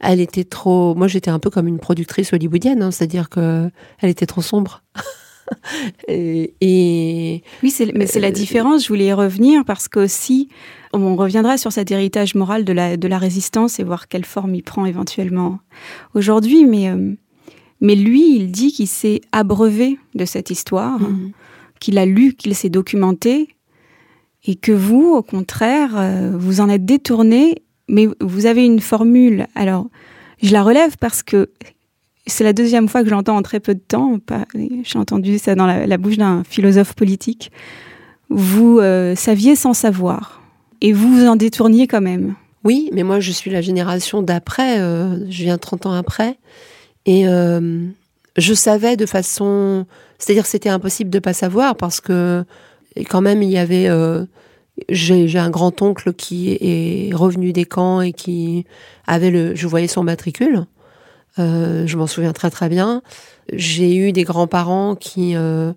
[0.00, 0.94] elle était trop.
[0.94, 3.70] Moi, j'étais un peu comme une productrice hollywoodienne, hein, c'est-à-dire que
[4.00, 4.82] elle était trop sombre.
[6.08, 8.84] et, oui, mais c'est la euh, différence.
[8.84, 10.48] Je voulais y revenir parce qu'aussi,
[10.92, 14.54] on reviendra sur cet héritage moral de la, de la résistance et voir quelle forme
[14.54, 15.60] il prend éventuellement
[16.14, 16.64] aujourd'hui.
[16.64, 17.14] Mais, euh,
[17.80, 21.32] mais lui, il dit qu'il s'est abreuvé de cette histoire, mhm.
[21.80, 23.48] qu'il a lu, qu'il s'est documenté,
[24.44, 29.46] et que vous, au contraire, euh, vous en êtes détourné, mais vous avez une formule.
[29.54, 29.88] Alors,
[30.42, 31.50] je la relève parce que
[32.26, 34.18] c'est la deuxième fois que j'entends en très peu de temps,
[34.84, 37.50] j'ai entendu ça dans la, bouche d'un philosophe politique,
[38.28, 40.40] vous euh, saviez sans savoir,
[40.80, 42.34] et vous vous en détourniez quand même.
[42.64, 46.38] Oui, mais moi je suis la génération d'après, euh, je viens 30 ans après,
[47.06, 49.86] et je savais de façon...
[50.18, 52.44] C'est-à-dire c'était impossible de pas savoir, parce que
[53.08, 53.88] quand même il y avait...
[54.88, 58.64] j'ai un grand-oncle qui est revenu des camps et qui
[59.06, 59.54] avait le...
[59.54, 60.66] Je voyais son matricule.
[61.38, 63.02] Euh, je m'en souviens très très bien.
[63.52, 65.72] J'ai eu des grands-parents qui euh,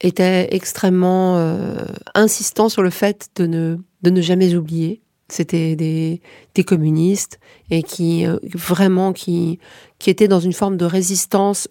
[0.00, 5.02] étaient extrêmement euh, insistants sur le fait de ne, de ne jamais oublier.
[5.28, 6.20] C'était des,
[6.54, 9.58] des communistes et qui vraiment qui,
[9.98, 11.68] qui étaient dans une forme de résistance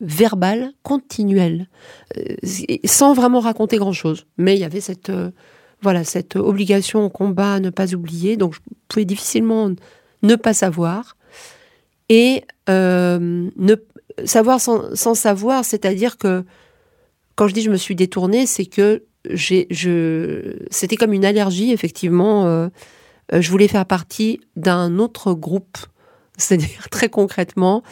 [0.00, 1.68] verbale continuelle,
[2.84, 4.26] sans vraiment raconter grand-chose.
[4.36, 5.10] Mais il y avait cette
[5.82, 8.36] voilà cette obligation au combat à ne pas oublier.
[8.36, 9.70] Donc je pouvais difficilement
[10.22, 11.16] ne pas savoir
[12.08, 13.74] et euh, ne
[14.24, 16.44] savoir sans, savoir, c'est-à-dire que
[17.34, 22.46] quand je dis je me suis détournée, c'est que je, c'était comme une allergie effectivement.
[22.46, 22.68] Euh,
[23.32, 25.78] euh je voulais faire partie d'un autre groupe,
[26.38, 27.82] c'est-à-dire très concrètement,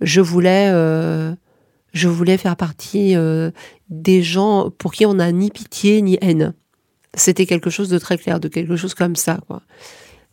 [0.00, 1.34] je voulais, euh,
[1.92, 3.50] je voulais faire partie euh,
[3.88, 6.54] des gens pour qui on n'a ni pitié ni haine.
[7.14, 9.62] C'était quelque chose de très clair, de quelque chose comme ça, quoi.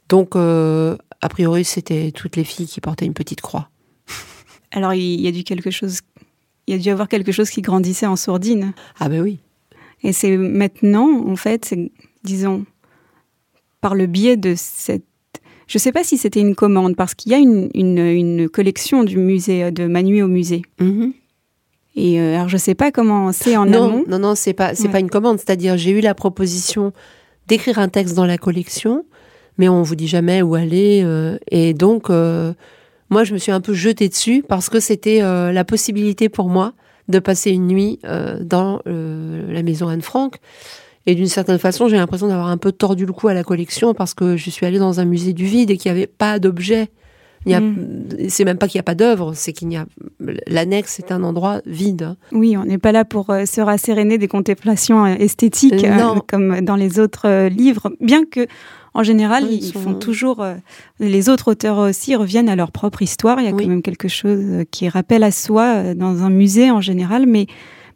[0.10, 3.70] Donc, euh, a priori, c'était toutes les filles qui portaient une petite croix.
[4.72, 6.02] Alors, il y a dû quelque chose,
[6.68, 8.74] il y a dû avoir quelque chose qui grandissait en sourdine.
[9.00, 9.40] Ah ben oui.
[10.04, 11.74] Et c'est maintenant, en fait,
[12.24, 12.66] disons,
[13.82, 15.06] par le biais de cette
[15.68, 19.04] je ne sais pas si c'était une commande, parce qu'il y a une, une, collection
[19.04, 20.62] du musée, de Manu au musée.
[20.80, 21.12] Mm-hmm.
[21.98, 24.04] Et euh, alors, je ne sais pas comment c'est en non, amont.
[24.08, 25.40] Non, non, c'est pas, c'est pas une commande.
[25.40, 26.92] C'est-à-dire, j'ai eu la proposition
[27.48, 29.06] d'écrire un texte dans la collection
[29.58, 31.02] mais on vous dit jamais où aller.
[31.04, 32.54] Euh, et donc, euh,
[33.10, 36.50] moi, je me suis un peu jetée dessus parce que c'était euh, la possibilité pour
[36.50, 36.74] moi
[37.08, 38.00] de passer une nuit
[38.42, 40.38] dans la maison Anne Frank.
[41.06, 43.94] Et d'une certaine façon, j'ai l'impression d'avoir un peu tordu le cou à la collection
[43.94, 46.40] parce que je suis allée dans un musée du vide et qu'il n'y avait pas
[46.40, 46.90] d'objet.
[47.46, 48.28] Mm.
[48.28, 49.86] C'est même pas qu'il n'y a pas d'œuvre, c'est qu'il y a.
[50.48, 52.16] L'annexe est un endroit vide.
[52.32, 55.86] Oui, on n'est pas là pour se rasséréner des contemplations esthétiques
[56.28, 58.48] comme dans les autres livres, bien que
[58.96, 60.42] en général, ils, font toujours.
[60.42, 60.56] Euh,
[61.02, 63.42] les autres auteurs aussi reviennent à leur propre histoire.
[63.42, 66.30] Il y a quand même quelque chose euh, qui rappelle à soi euh, dans un
[66.30, 67.46] musée en général, mais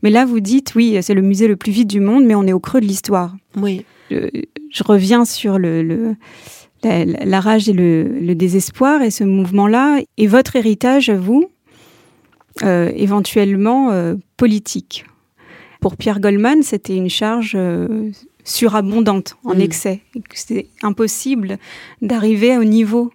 [0.04, 2.44] Mais là, vous dites, oui, c'est le musée le plus vide du monde, mais on
[2.44, 3.36] est au creux de l'histoire.
[3.58, 3.86] Oui.
[4.10, 6.16] Je, reviens sur le,
[6.84, 11.46] la, rage et le, désespoir et ce mouvement-là, et votre héritage, vous,
[12.64, 15.06] euh, éventuellement euh, politique.
[15.80, 18.12] Pour Pierre Goldman, c'était une charge euh,
[18.44, 19.62] surabondante, en mm.
[19.62, 20.02] excès.
[20.34, 21.58] C'était impossible
[22.02, 23.12] d'arriver au niveau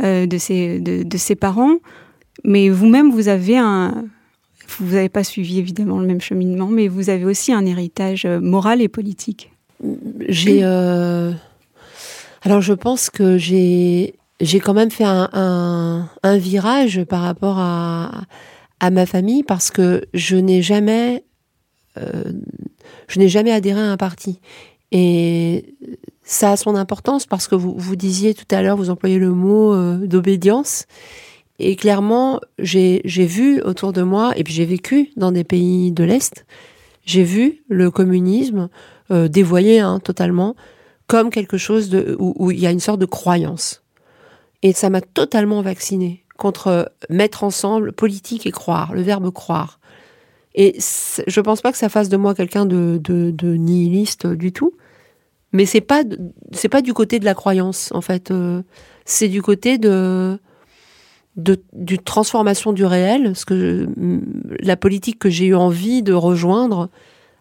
[0.00, 1.78] de, ses, de, ses parents.
[2.44, 4.04] Mais vous-même, vous avez un,
[4.68, 8.82] vous n'avez pas suivi évidemment le même cheminement, mais vous avez aussi un héritage moral
[8.82, 9.50] et politique.
[10.28, 10.60] J'ai.
[10.62, 11.32] Euh...
[12.42, 18.22] Alors, je pense que j'ai j'ai quand même fait un, virage par rapport à,
[18.80, 21.24] à ma famille parce que je n'ai jamais
[21.98, 22.24] euh,
[23.08, 24.40] je n'ai jamais adhéré à un parti
[24.92, 25.74] et
[26.22, 29.30] ça a son importance parce que vous, vous disiez tout à l'heure, vous employez le
[29.30, 30.86] mot euh, d'obédience.
[31.58, 36.04] Et clairement, j'ai vu autour de moi, et puis j'ai vécu dans des pays de
[36.04, 36.44] l'Est,
[37.04, 38.68] j'ai vu le communisme
[39.10, 40.56] euh, dévoyé hein, totalement
[41.06, 43.84] comme quelque chose de, où, il y a une sorte de croyance.
[44.62, 49.78] Et ça m'a totalement vacciné contre mettre ensemble politique et croire, le verbe croire.
[50.54, 54.72] Et je pense pas que ça fasse de moi quelqu'un de, de, nihiliste du tout,
[55.52, 56.02] mais c'est pas
[56.52, 58.62] c'est pas du côté de la croyance en fait, euh,
[59.04, 60.38] c'est du côté de
[61.36, 63.88] de, transformation du réel, ce que
[64.60, 66.88] la politique que j'ai eu envie de rejoindre,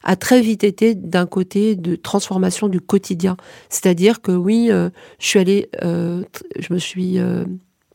[0.06, 3.38] a très vite été d'un côté de transformation du quotidien.
[3.70, 4.90] C'est-à-dire que oui, euh,
[5.20, 6.24] je suis allée, euh,
[6.60, 7.44] je me suis euh,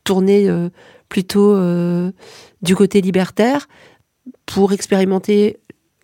[0.03, 0.49] tournée
[1.07, 1.55] plutôt
[2.61, 3.67] du côté libertaire
[4.45, 5.57] pour expérimenter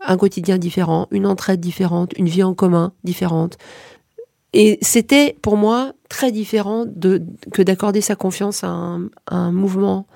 [0.05, 3.57] un quotidien différent, une entraide différente, une vie en commun différente.
[4.59, 6.83] Et c'était pour moi très différent
[7.53, 8.97] que d'accorder sa confiance à
[9.27, 10.07] un, mouvement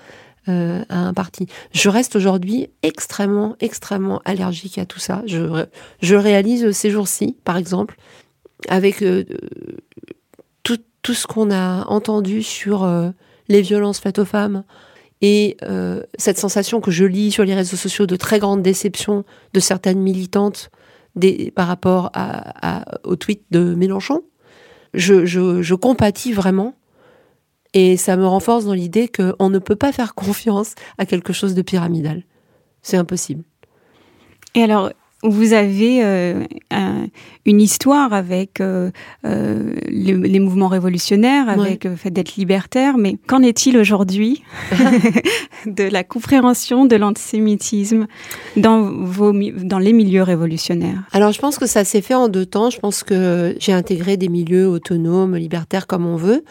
[0.50, 1.46] euh, à un parti.
[1.74, 5.22] Je reste aujourd'hui extrêmement, extrêmement allergique à tout ça.
[5.28, 7.98] Je, réalise ces jours-ci, par exemple,
[8.68, 9.26] avec euh,
[10.64, 13.12] tout, ce qu'on a entendu sur euh,
[13.48, 14.64] les violences faites aux femmes
[15.22, 15.58] et
[16.18, 19.24] cette sensation que je lis sur les réseaux sociaux de très grande déception
[19.54, 20.72] de certaines militantes
[21.56, 22.12] par rapport
[23.04, 24.24] au tweet de Mélenchon.
[24.94, 26.76] Je, je, je compatis vraiment
[27.74, 31.56] et ça me renforce dans l'idée qu'on ne peut pas faire confiance à quelque chose
[31.56, 32.24] de pyramidal.
[32.82, 33.44] C'est impossible.
[34.56, 34.92] Et alors,
[35.24, 36.44] vous avez euh,
[37.46, 38.92] une histoire avec euh,
[39.26, 44.44] euh, les, mouvements révolutionnaires, avec le fait d'être libertaire, mais qu'en est-il aujourd'hui
[45.66, 48.08] de la compréhension de l'antisémitisme
[48.58, 51.04] dans, vos, dans les milieux révolutionnaires?
[51.12, 52.70] Alors je pense que ça s'est fait en deux temps.
[52.70, 56.44] Je pense que j'ai intégré des milieux autonomes, libertaires comme on veut.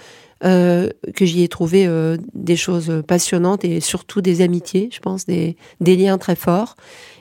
[0.42, 5.26] Euh, que j'y ai trouvé euh, des choses passionnantes et surtout des amitiés, je pense,
[5.26, 6.76] des, des liens très forts.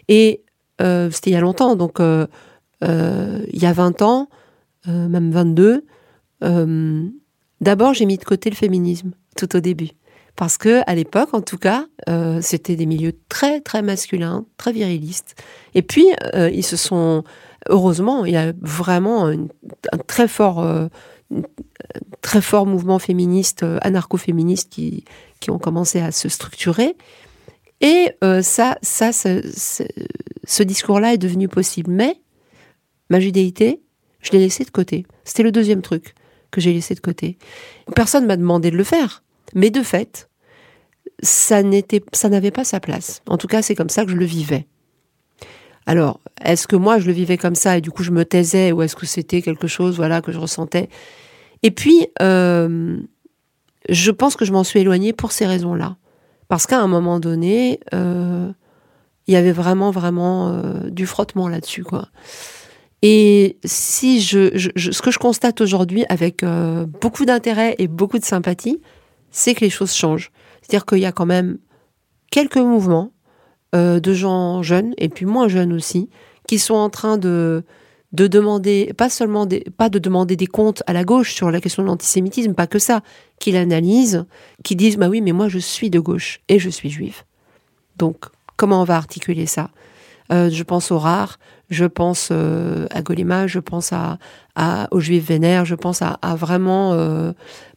[0.07, 0.41] Et
[0.81, 4.29] euh, c'était il y a longtemps, donc il y a 20 ans,
[4.87, 5.85] même 22,
[7.61, 9.91] d'abord j'ai mis de côté le féminisme tout au début.
[10.35, 11.85] Parce que à l'époque, en tout cas,
[12.41, 15.35] c'était des milieux très très masculins, très virilistes.
[15.75, 17.23] Et puis ils se sont,
[17.67, 20.63] heureusement, il y a vraiment un très fort
[22.21, 25.05] très fort mouvement féministe, euh, anarcho-féministe qui,
[25.39, 26.95] qui ont commencé à se structurer.
[27.81, 31.91] Et euh, ça, ça, ce, discours-là est devenu possible.
[31.91, 32.15] Mais
[33.09, 33.81] ma judéité,
[34.21, 35.05] je l'ai laissé de côté.
[35.23, 36.13] C'était le deuxième truc
[36.51, 37.37] que j'ai laissé de côté.
[37.95, 39.23] Personne m'a demandé de le faire,
[39.53, 40.29] mais de fait,
[41.21, 43.21] ça n'avait pas sa place.
[43.27, 44.67] En tout cas, c'est comme ça que je le vivais.
[45.85, 48.71] Alors, est-ce que moi je le vivais comme ça et du coup je me taisais
[48.71, 50.87] ou est-ce que c'était quelque chose voilà que je ressentais?
[51.63, 52.99] Et puis, euh,
[53.89, 55.97] je pense que je m'en suis éloignée pour ces raisons-là,
[56.49, 58.51] parce qu'à un moment donné, euh,
[59.27, 61.85] il y avait vraiment vraiment euh, du frottement là-dessus.
[63.01, 66.43] Et si je, ce que je constate aujourd'hui avec
[67.01, 68.81] beaucoup d'intérêt et beaucoup de sympathie,
[69.31, 70.31] c'est que les choses changent.
[70.61, 71.59] C'est-à-dire qu'il y a quand même
[72.31, 73.11] quelques mouvements
[73.75, 76.09] euh, de gens jeunes et puis moins jeunes aussi,
[76.47, 77.63] qui sont en train de
[78.11, 81.61] de demander pas seulement des, pas de demander des comptes à la gauche sur la
[81.61, 83.01] question de l'antisémitisme, pas que ça,
[83.39, 84.25] qui l'analysent,
[84.63, 87.23] qui disent bah oui mais moi je suis de gauche et je suis juive.
[87.97, 89.69] Donc comment on va articuler ça?
[90.31, 91.37] Euh, Je pense aux rares,
[91.69, 94.17] je pense euh, à Golema, je pense à,
[94.55, 96.97] à, aux juifs vénères, je pense à, à vraiment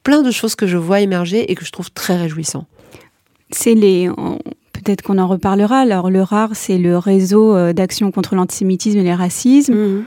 [0.02, 2.66] plein de choses que je vois émerger et que je trouve très réjouissant.
[3.50, 4.10] C'est les
[4.72, 5.78] peut-être qu'on en reparlera.
[5.78, 9.74] Alors, le RAR, c'est le réseau euh, d'action contre l'antisémitisme et les racismes.
[9.74, 10.04] Mhm.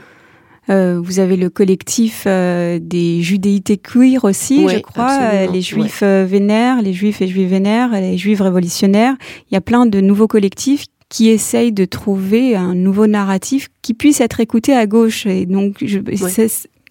[0.68, 6.82] Euh, vous avez le collectif euh, des judéités queer aussi, je crois, les juifs vénères,
[6.82, 9.14] les juifs et juifs vénères, les juifs révolutionnaires.
[9.50, 13.94] Il y a plein de nouveaux collectifs qui essaye de trouver un nouveau narratif qui
[13.94, 15.24] puisse être écouté à gauche.
[15.26, 16.00] Et donc, je,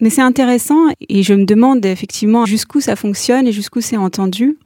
[0.00, 4.58] mais c'est intéressant et je me demande effectivement jusqu'où ça fonctionne et jusqu'où c'est entendu.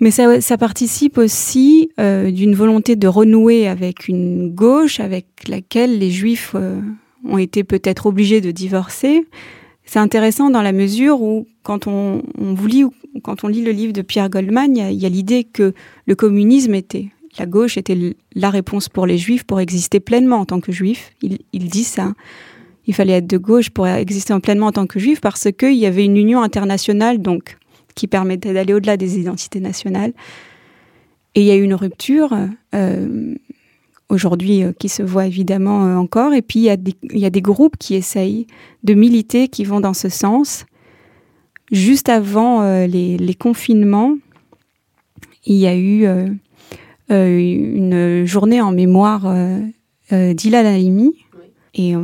[0.00, 5.98] Mais ça, ça participe aussi euh, d'une volonté de renouer avec une gauche avec laquelle
[5.98, 6.80] les juifs euh,
[7.28, 9.26] ont été peut-être obligés de divorcer.
[9.84, 12.22] C'est intéressant dans la mesure où quand on,
[12.66, 12.84] lit,
[13.62, 15.74] le livre de Pierre Goldman, il y a, l'idée que
[16.06, 17.08] le communisme était,
[17.38, 21.12] la gauche était la réponse pour les juifs pour exister pleinement en tant que juifs.
[21.22, 22.14] Il, il dit ça.
[22.86, 25.86] Il fallait être de gauche pour exister pleinement en tant que juif parce qu'il y
[25.86, 27.56] avait une union internationale, donc
[27.94, 30.12] qui permettait d'aller au-delà des identités nationales.
[31.34, 32.34] Et il y a eu une rupture
[32.74, 33.34] euh,
[34.08, 36.32] aujourd'hui euh, qui se voit évidemment euh, encore.
[36.32, 38.46] Et puis il y, a des, il y, a des, groupes qui essayent
[38.84, 40.66] de militer, qui vont dans ce sens.
[41.72, 44.16] Juste avant euh, les, les, confinements,
[45.44, 46.06] il y a eu
[47.08, 49.32] une journée en mémoire
[50.10, 50.66] d'Ilal.
[51.74, 51.94] Et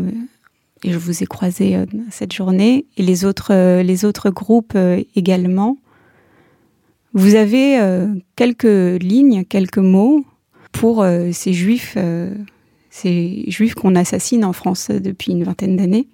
[0.84, 1.76] et je vous ai croisé
[2.10, 4.76] cette journée et les autres, les autres groupes
[5.16, 5.76] également.
[7.14, 7.80] Vous avez
[8.36, 10.24] quelques lignes, quelques mots
[10.72, 12.34] pour euh, ces juifs, euh,
[12.90, 16.08] ces juifs qu'on assassine en France depuis une vingtaine d'années.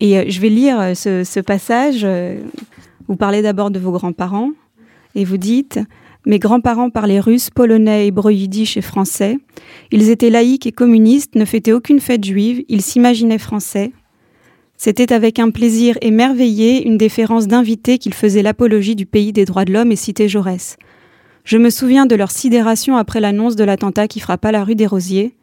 [0.00, 2.06] Et je vais lire ce, ce passage.
[3.08, 4.52] Vous parlez d'abord de vos grands-parents
[5.16, 5.80] et vous dites
[6.24, 9.38] Mes grands-parents parlaient russe, polonais, hébreu, yiddish et français.
[9.90, 13.92] Ils étaient laïcs et communistes, ne fêtaient aucune fête juive, ils s'imaginaient français.
[14.76, 19.64] C'était avec un plaisir émerveillé, une déférence d'invité qu'ils faisaient l'apologie du pays des droits
[19.64, 20.76] de l'homme et citaient Jaurès.
[21.48, 24.86] Je me souviens de leur sidération après l'annonce de l'attentat qui frappa la rue des
[24.86, 25.34] Rosiers.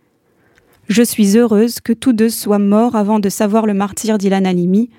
[0.87, 4.91] Je suis heureuse que tous deux soient morts avant de savoir le martyr d'Ilan Halimi,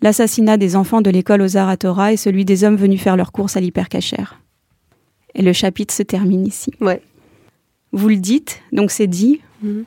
[0.00, 3.56] l'assassinat des enfants de l'école aux Aratora et celui des hommes venus faire leur course
[3.56, 4.40] à l'hypercachère.
[5.34, 6.70] Et le chapitre se termine ici.
[6.80, 7.02] Ouais.
[7.90, 9.40] Vous le dites, donc c'est dit.
[9.60, 9.80] Mmh.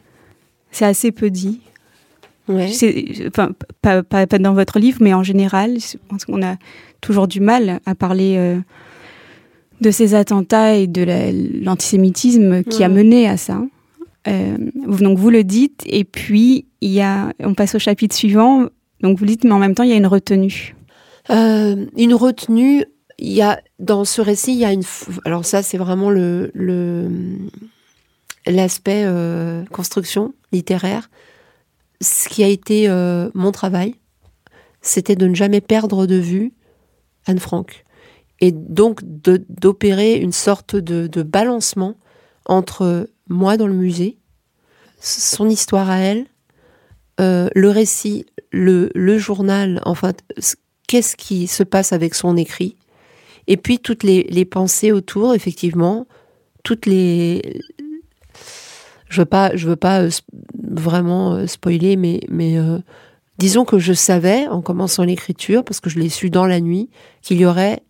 [0.72, 1.62] C'est assez peu dit.
[2.50, 2.70] Ouais.
[3.26, 3.52] Enfin,
[3.82, 6.58] pas, pas, pas, dans votre livre, mais en général, je pense qu'on a
[7.00, 8.60] toujours du mal à parler euh,
[9.82, 13.62] de ces attentats et de l'antisémitisme qui a mené à ça.
[14.28, 18.68] Euh, donc vous le dites, et puis il y a, on passe au chapitre suivant.
[19.02, 20.76] Donc vous le dites, mais en même temps, il y a une retenue.
[21.30, 22.86] Euh, une retenue,
[23.20, 24.84] il y a dans ce récit, il y a une.
[25.26, 26.52] Alors ça, c'est vraiment le
[28.46, 31.10] l'aspect euh, construction littéraire.
[32.00, 32.88] Ce qui a été
[33.34, 33.96] mon travail,
[34.82, 36.54] c'était de ne jamais perdre de vue
[37.26, 37.86] Anne Frank
[38.40, 41.96] et donc d'opérer une sorte de, de balancement
[42.46, 44.18] entre moi dans le musée,
[45.00, 46.26] son histoire à elle,
[47.20, 50.14] euh, le récit, le, le journal, enfin,
[50.88, 52.78] qu'est-ce qui se passe avec son écrit,
[53.48, 56.08] et puis toutes les, les pensées autour, effectivement,
[56.64, 57.62] toutes les.
[59.10, 60.10] Je veux pas, je veux pas euh,
[60.70, 62.58] vraiment euh, spoiler, mais, mais
[63.38, 66.90] disons que je savais en commençant l'écriture, parce que je l'ai su dans la nuit,
[67.22, 67.82] qu'il y aurait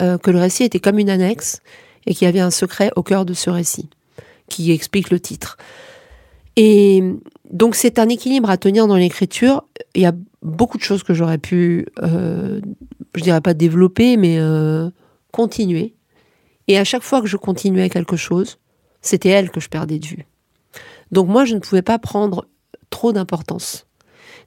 [0.00, 1.60] euh, que le récit était comme une annexe
[2.06, 3.88] et qu'il y avait un secret au cœur de ce récit
[4.48, 5.56] qui explique le titre.
[6.56, 7.02] Et
[7.50, 9.64] donc c'est un équilibre à tenir dans l'écriture.
[9.94, 12.60] Il y a beaucoup de choses que j'aurais pu, euh,
[13.14, 14.90] je dirais pas développer, mais euh,
[15.32, 15.94] continuer.
[16.68, 18.58] Et à chaque fois que je continuais quelque chose,
[19.02, 20.26] c'était elle que je perdais de vue.
[21.12, 22.46] Donc moi, je ne pouvais pas prendre
[22.90, 23.86] trop d'importance.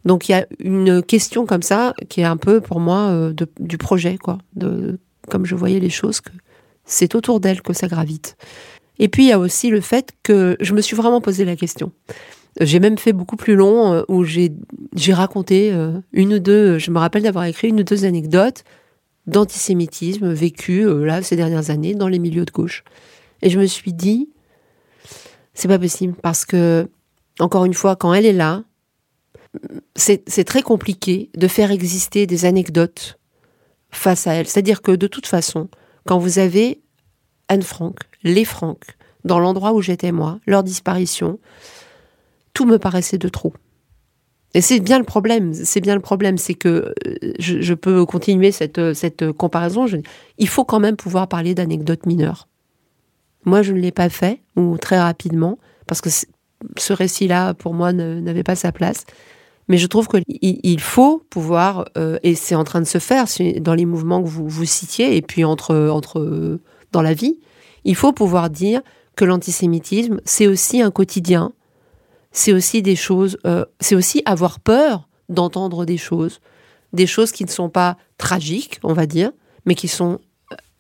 [0.06, 3.34] Donc il y a une question comme ça qui est un peu pour moi euh,
[3.60, 4.38] du projet, quoi,
[5.30, 6.32] comme je voyais les choses, que
[6.86, 8.36] c'est autour d'elle que ça gravite.
[9.00, 11.56] Et puis il y a aussi le fait que je me suis vraiment posé la
[11.56, 11.92] question.
[12.60, 14.52] J'ai même fait beaucoup plus long euh, où j'ai
[15.14, 18.64] raconté euh, une ou deux, je me rappelle d'avoir écrit une ou deux anecdotes
[19.26, 22.84] d'antisémitisme vécu euh, là ces dernières années dans les milieux de gauche.
[23.42, 24.30] Et je me suis dit,
[25.54, 26.88] c'est pas possible parce que,
[27.40, 28.64] encore une fois, quand elle est là,
[29.96, 33.20] c'est très compliqué de faire exister des anecdotes
[33.94, 34.48] face à elle.
[34.48, 35.70] C'est-à-dire que de toute façon,
[36.06, 36.82] quand vous avez
[37.48, 38.84] Anne Frank, les Franck,
[39.24, 41.40] dans l'endroit où j'étais moi, leur disparition,
[42.54, 43.54] tout me paraissait de trop.
[44.54, 48.52] Et c'est bien le problème, c'est bien le problème, c'est que euh, je, peux continuer
[48.52, 49.88] cette, cette comparaison.
[49.88, 49.98] Je,
[50.38, 52.48] il faut quand même pouvoir parler d'anecdotes mineures.
[53.46, 56.10] Moi, je ne l'ai pas fait, ou très rapidement, parce que
[56.78, 59.06] ce récit-là, pour moi, n'avait pas sa place.
[59.68, 63.26] Mais je trouve qu'il il faut pouvoir, euh, et c'est en train de se faire
[63.62, 66.60] dans les mouvements que vous, vous citiez, et puis entre, entre
[66.92, 67.40] dans la vie,
[67.86, 68.82] il faut pouvoir dire
[69.16, 71.54] que l'antisémitisme, c'est aussi un quotidien,
[72.32, 76.40] c'est aussi des choses, euh, c'est aussi avoir peur d'entendre des choses,
[76.92, 79.32] des choses qui ne sont pas tragiques, on va dire,
[79.66, 80.20] mais qui sont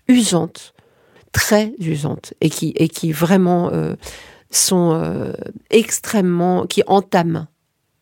[0.08, 0.74] usantes,
[1.32, 3.70] très usantes, et qui, et qui vraiment...
[3.72, 3.96] Euh,
[4.56, 5.34] sont
[5.72, 7.48] extrêmement, qui entament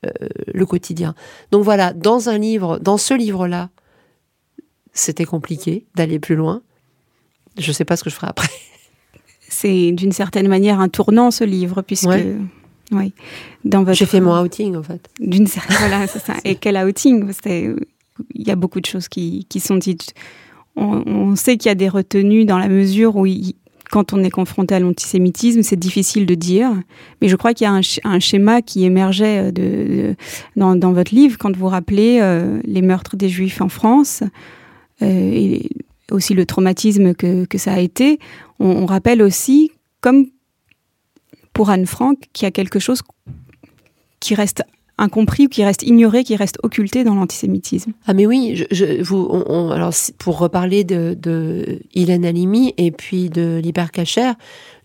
[0.03, 1.15] le quotidien.
[1.51, 3.69] Donc voilà, dans un livre, dans ce livre-là,
[4.93, 6.61] c'était compliqué d'aller plus loin.
[7.57, 8.49] Je ne sais pas ce que je ferai après.
[9.49, 12.07] C'est d'une certaine manière un tournant ce livre, puisque
[12.91, 13.13] oui,
[13.63, 13.97] dans votre.
[13.97, 15.09] J'ai fait mon outing en fait.
[15.19, 16.35] D'une certaine voilà, c'est ça.
[16.45, 17.31] Et quel outing?
[17.45, 20.13] Il y a beaucoup de choses qui, qui sont dites.
[20.77, 23.25] On, sait qu'il y a des retenues dans la mesure où
[23.91, 26.71] quand on est confronté à l'antisémitisme, c'est difficile de dire.
[27.21, 27.73] Mais je crois qu'il y a
[28.03, 30.13] un, schéma qui émergeait euh,
[30.55, 34.23] dans, votre livre quand vous rappelez euh, les meurtres des Juifs en France
[35.01, 35.69] euh, et
[36.09, 38.17] aussi le traumatisme que, que ça a été.
[38.59, 40.27] On, on rappelle aussi, comme
[41.51, 43.01] pour Anne Frank, qu'il y a quelque chose
[44.21, 44.63] qui reste
[45.01, 47.91] incompris ou qui reste ignoré, qui reste occulté dans l'antisémitisme.
[48.05, 48.65] Ah mais oui,
[49.01, 49.29] vous,
[49.71, 54.31] alors pour reparler de, de Hélène Halimi et puis de l'hypercacher,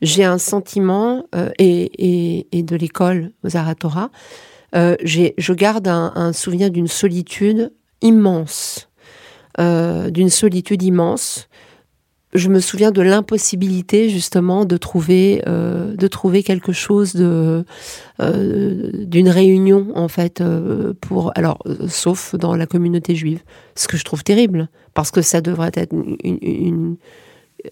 [0.03, 4.11] j'ai un sentiment euh, et, et, de l'école Zaratora,
[4.75, 8.89] euh, je garde un, souvenir d'une solitude immense,
[9.61, 11.49] euh, d'une solitude immense
[12.37, 17.65] je me souviens de l'impossibilité justement de trouver euh, de trouver quelque chose de
[18.21, 21.59] euh, d'une réunion en fait euh, pour alors
[21.89, 23.41] sauf dans la communauté juive
[23.75, 26.97] ce que je trouve terrible parce que ça devrait être une,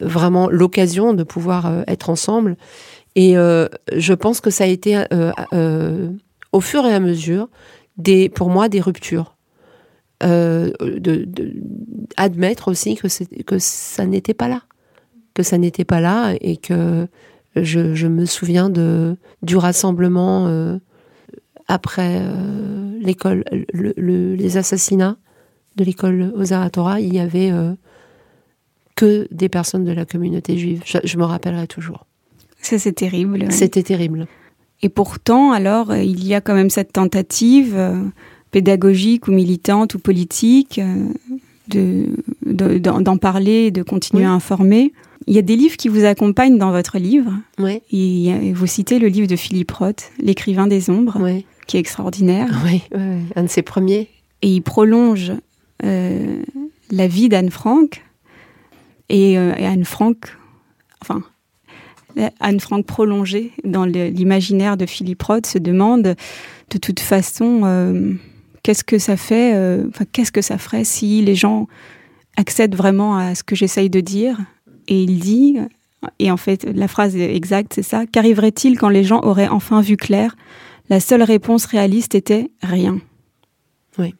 [0.00, 2.56] vraiment l'occasion de pouvoir être ensemble.
[3.16, 5.02] Et je pense que ça a été
[6.52, 7.48] au fur et à mesure
[7.96, 9.33] des pour moi des ruptures
[10.22, 11.26] euh, de,
[12.16, 13.08] admettre aussi que,
[13.42, 14.62] que ça n'était pas là,
[15.34, 17.08] que ça n'était pas là et que
[17.56, 20.78] je, me souviens de du rassemblement euh,
[21.66, 25.16] après euh, l'école, les assassinats
[25.76, 27.50] de l'école Ozaratora, il y avait
[28.94, 30.82] que des personnes de la communauté juive.
[30.84, 32.06] Je, me rappellerai toujours.
[32.60, 33.50] C'est terrible.
[33.50, 34.28] C'était terrible.
[34.80, 37.76] Et pourtant, alors, il y a quand même cette tentative
[38.54, 40.80] pédagogique ou militante ou politique,
[41.74, 42.06] euh,
[42.46, 44.92] d'en parler, de continuer à informer.
[45.26, 47.32] Il y a des livres qui vous accompagnent dans votre livre.
[47.90, 51.18] Et vous citez le livre de Philippe Roth, L'écrivain des ombres,
[51.66, 52.48] qui est extraordinaire.
[52.64, 52.82] Oui,
[53.34, 54.08] un de ses premiers.
[54.42, 55.32] Et il prolonge
[55.82, 56.40] euh,
[56.92, 58.04] la vie d'Anne Frank.
[59.08, 60.36] Et, euh, et, Anne Frank,
[61.02, 61.24] enfin,
[62.38, 66.14] Anne Frank prolongée dans l'imaginaire de Philippe Roth se demande
[66.70, 68.16] de toute façon
[68.64, 71.68] qu'est-ce que ça fait, euh, enfin, qu'est-ce que ça ferait si les gens
[72.36, 74.40] accèdent vraiment à ce que j'essaye de dire
[74.88, 75.58] Et il dit,
[76.18, 79.96] et en fait, la phrase exacte, c'est ça Qu'arriverait-il quand les gens auraient enfin vu
[79.96, 80.34] clair?
[80.88, 82.98] La seule réponse réaliste était rien.
[83.98, 84.14] Oui.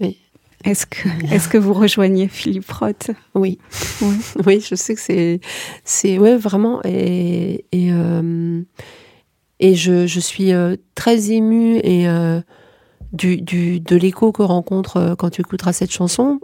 [0.00, 0.18] oui.
[0.64, 3.10] Est-ce que, est que vous rejoignez Philippe Roth?
[3.34, 3.58] Oui.
[4.46, 4.60] oui.
[4.60, 5.40] je sais que c'est,
[5.84, 6.80] c'est ouais, vraiment.
[6.84, 8.62] Et, et euh,
[9.60, 12.40] et je, je suis euh, très émue et euh,
[13.12, 16.40] du, du, de l'écho que rencontre euh, quand tu écouteras cette chanson.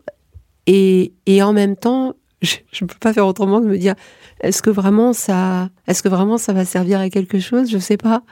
[0.66, 3.94] Et, et en même temps, je ne peux pas faire autrement que me dire
[4.40, 7.70] est-ce que vraiment ça, est-ce que vraiment ça va servir à quelque chose?
[7.70, 8.22] Je sais pas.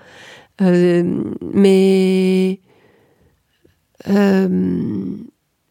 [0.60, 2.60] mais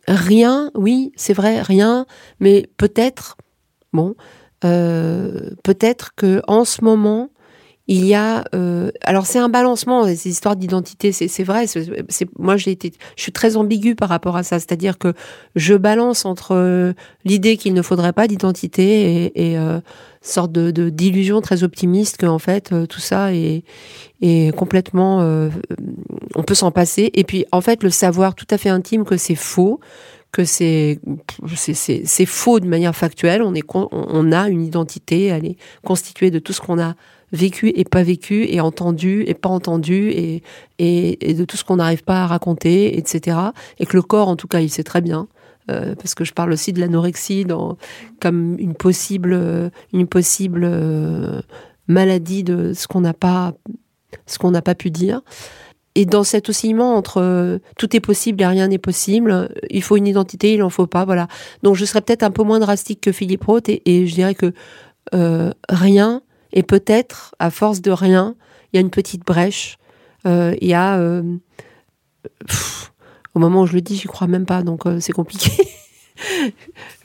[0.07, 2.07] rien, oui, c'est vrai, rien.
[2.39, 3.37] Mais peut-être,
[3.93, 4.15] bon,
[4.61, 7.29] peut-être que ce moment,
[7.87, 12.55] il y a euh, alors c'est un balancement ces histoires d'identité c'est vrai c'est moi
[12.55, 14.59] j'ai été je suis très ambiguë par rapport à ça.
[14.59, 15.13] C'est-à-dire que
[15.55, 16.93] je balance entre euh,
[17.25, 19.79] l'idée qu'il ne faudrait pas d'identité et, et euh,
[20.21, 23.63] sorte de d'illusion très optimiste que en fait euh, tout ça est
[24.21, 25.19] est complètement
[26.35, 27.11] on peut s'en passer.
[27.13, 29.79] Et puis en fait le savoir tout à fait intime que c'est faux
[30.31, 30.99] que c'est
[31.55, 33.41] c'est faux de manière factuelle.
[33.41, 36.95] On est on a une identité elle est constituée de tout ce qu'on a
[37.33, 40.43] vécu et pas vécu, et entendu et pas entendu, et,
[40.79, 43.37] et, de tout ce qu'on n'arrive pas à raconter, etc.
[43.79, 45.27] Et que le corps, en tout cas, il sait très bien.
[45.71, 47.77] Euh, parce que je parle aussi de l'anorexie dans,
[48.21, 51.41] comme une possible, une possible euh,
[51.87, 53.53] maladie de ce qu'on n'a pas,
[54.25, 55.21] ce qu'on n'a pas pu dire.
[55.95, 59.95] Et dans cet oscillement entre euh, tout est possible et rien n'est possible, il faut
[59.95, 61.27] une identité, il en faut pas, voilà.
[61.61, 64.53] Donc je serais peut-être un peu moins drastique que Philippe Roth et je dirais que
[65.69, 66.23] rien
[66.53, 68.35] et peut-être, à force de rien,
[68.71, 69.77] il y a une petite brèche.
[70.25, 70.97] Euh, il y a.
[70.99, 71.23] Euh,
[73.33, 75.51] au moment où je le dis, j'y crois même pas, donc euh, c'est compliqué.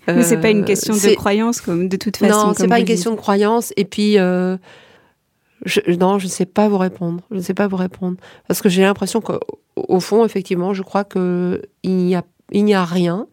[0.07, 2.49] Mais c'est pas une question de croyance, comme de toute façon.
[2.49, 3.73] Non, c'est pas une question de croyance.
[3.77, 7.23] Et puis, je, non, je ne sais pas vous répondre.
[7.31, 11.05] Je ne sais pas vous répondre parce que j'ai l'impression qu'au fond, effectivement, je crois
[11.05, 12.23] que il n'y a,
[12.53, 13.27] il n'y a rien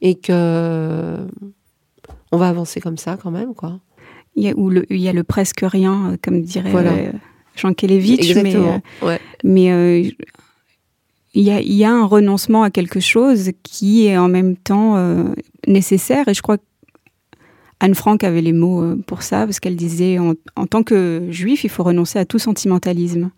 [0.00, 1.16] et que
[2.32, 3.78] on va avancer comme ça quand même, quoi.
[4.36, 7.12] Il y a, où il y a le presque rien, comme dirait
[7.56, 8.34] Jean Kelevitch.
[8.36, 8.54] Mais,
[9.42, 10.14] mais
[11.34, 14.56] il y, a, il y, a, un renoncement à quelque chose qui est en même
[14.56, 14.96] temps
[15.66, 16.28] nécessaire.
[16.28, 16.58] Et je crois
[17.80, 21.64] Anne Frank avait les mots euh, pour ça, parce qu'elle disait en, tant que juif,
[21.64, 23.30] il faut renoncer à tout sentimentalisme.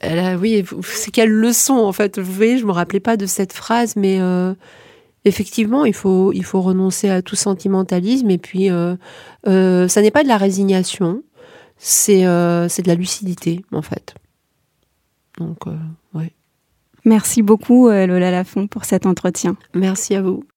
[0.00, 2.18] Elle a, oui, c'est quelle leçon en fait?
[2.18, 4.54] Vous voyez, je me rappelais pas de cette phrase, mais euh,
[5.24, 8.30] effectivement, il faut, il faut renoncer à tout sentimentalisme.
[8.30, 8.96] Et puis, euh,
[9.88, 11.22] ça n'est pas de la résignation,
[11.76, 12.24] c'est
[12.68, 14.14] c'est de la lucidité en fait.
[15.38, 15.58] Donc,
[16.14, 16.32] ouais.
[17.04, 19.56] Merci beaucoup, Lola Lafont, pour cet entretien.
[19.74, 20.44] Merci à vous.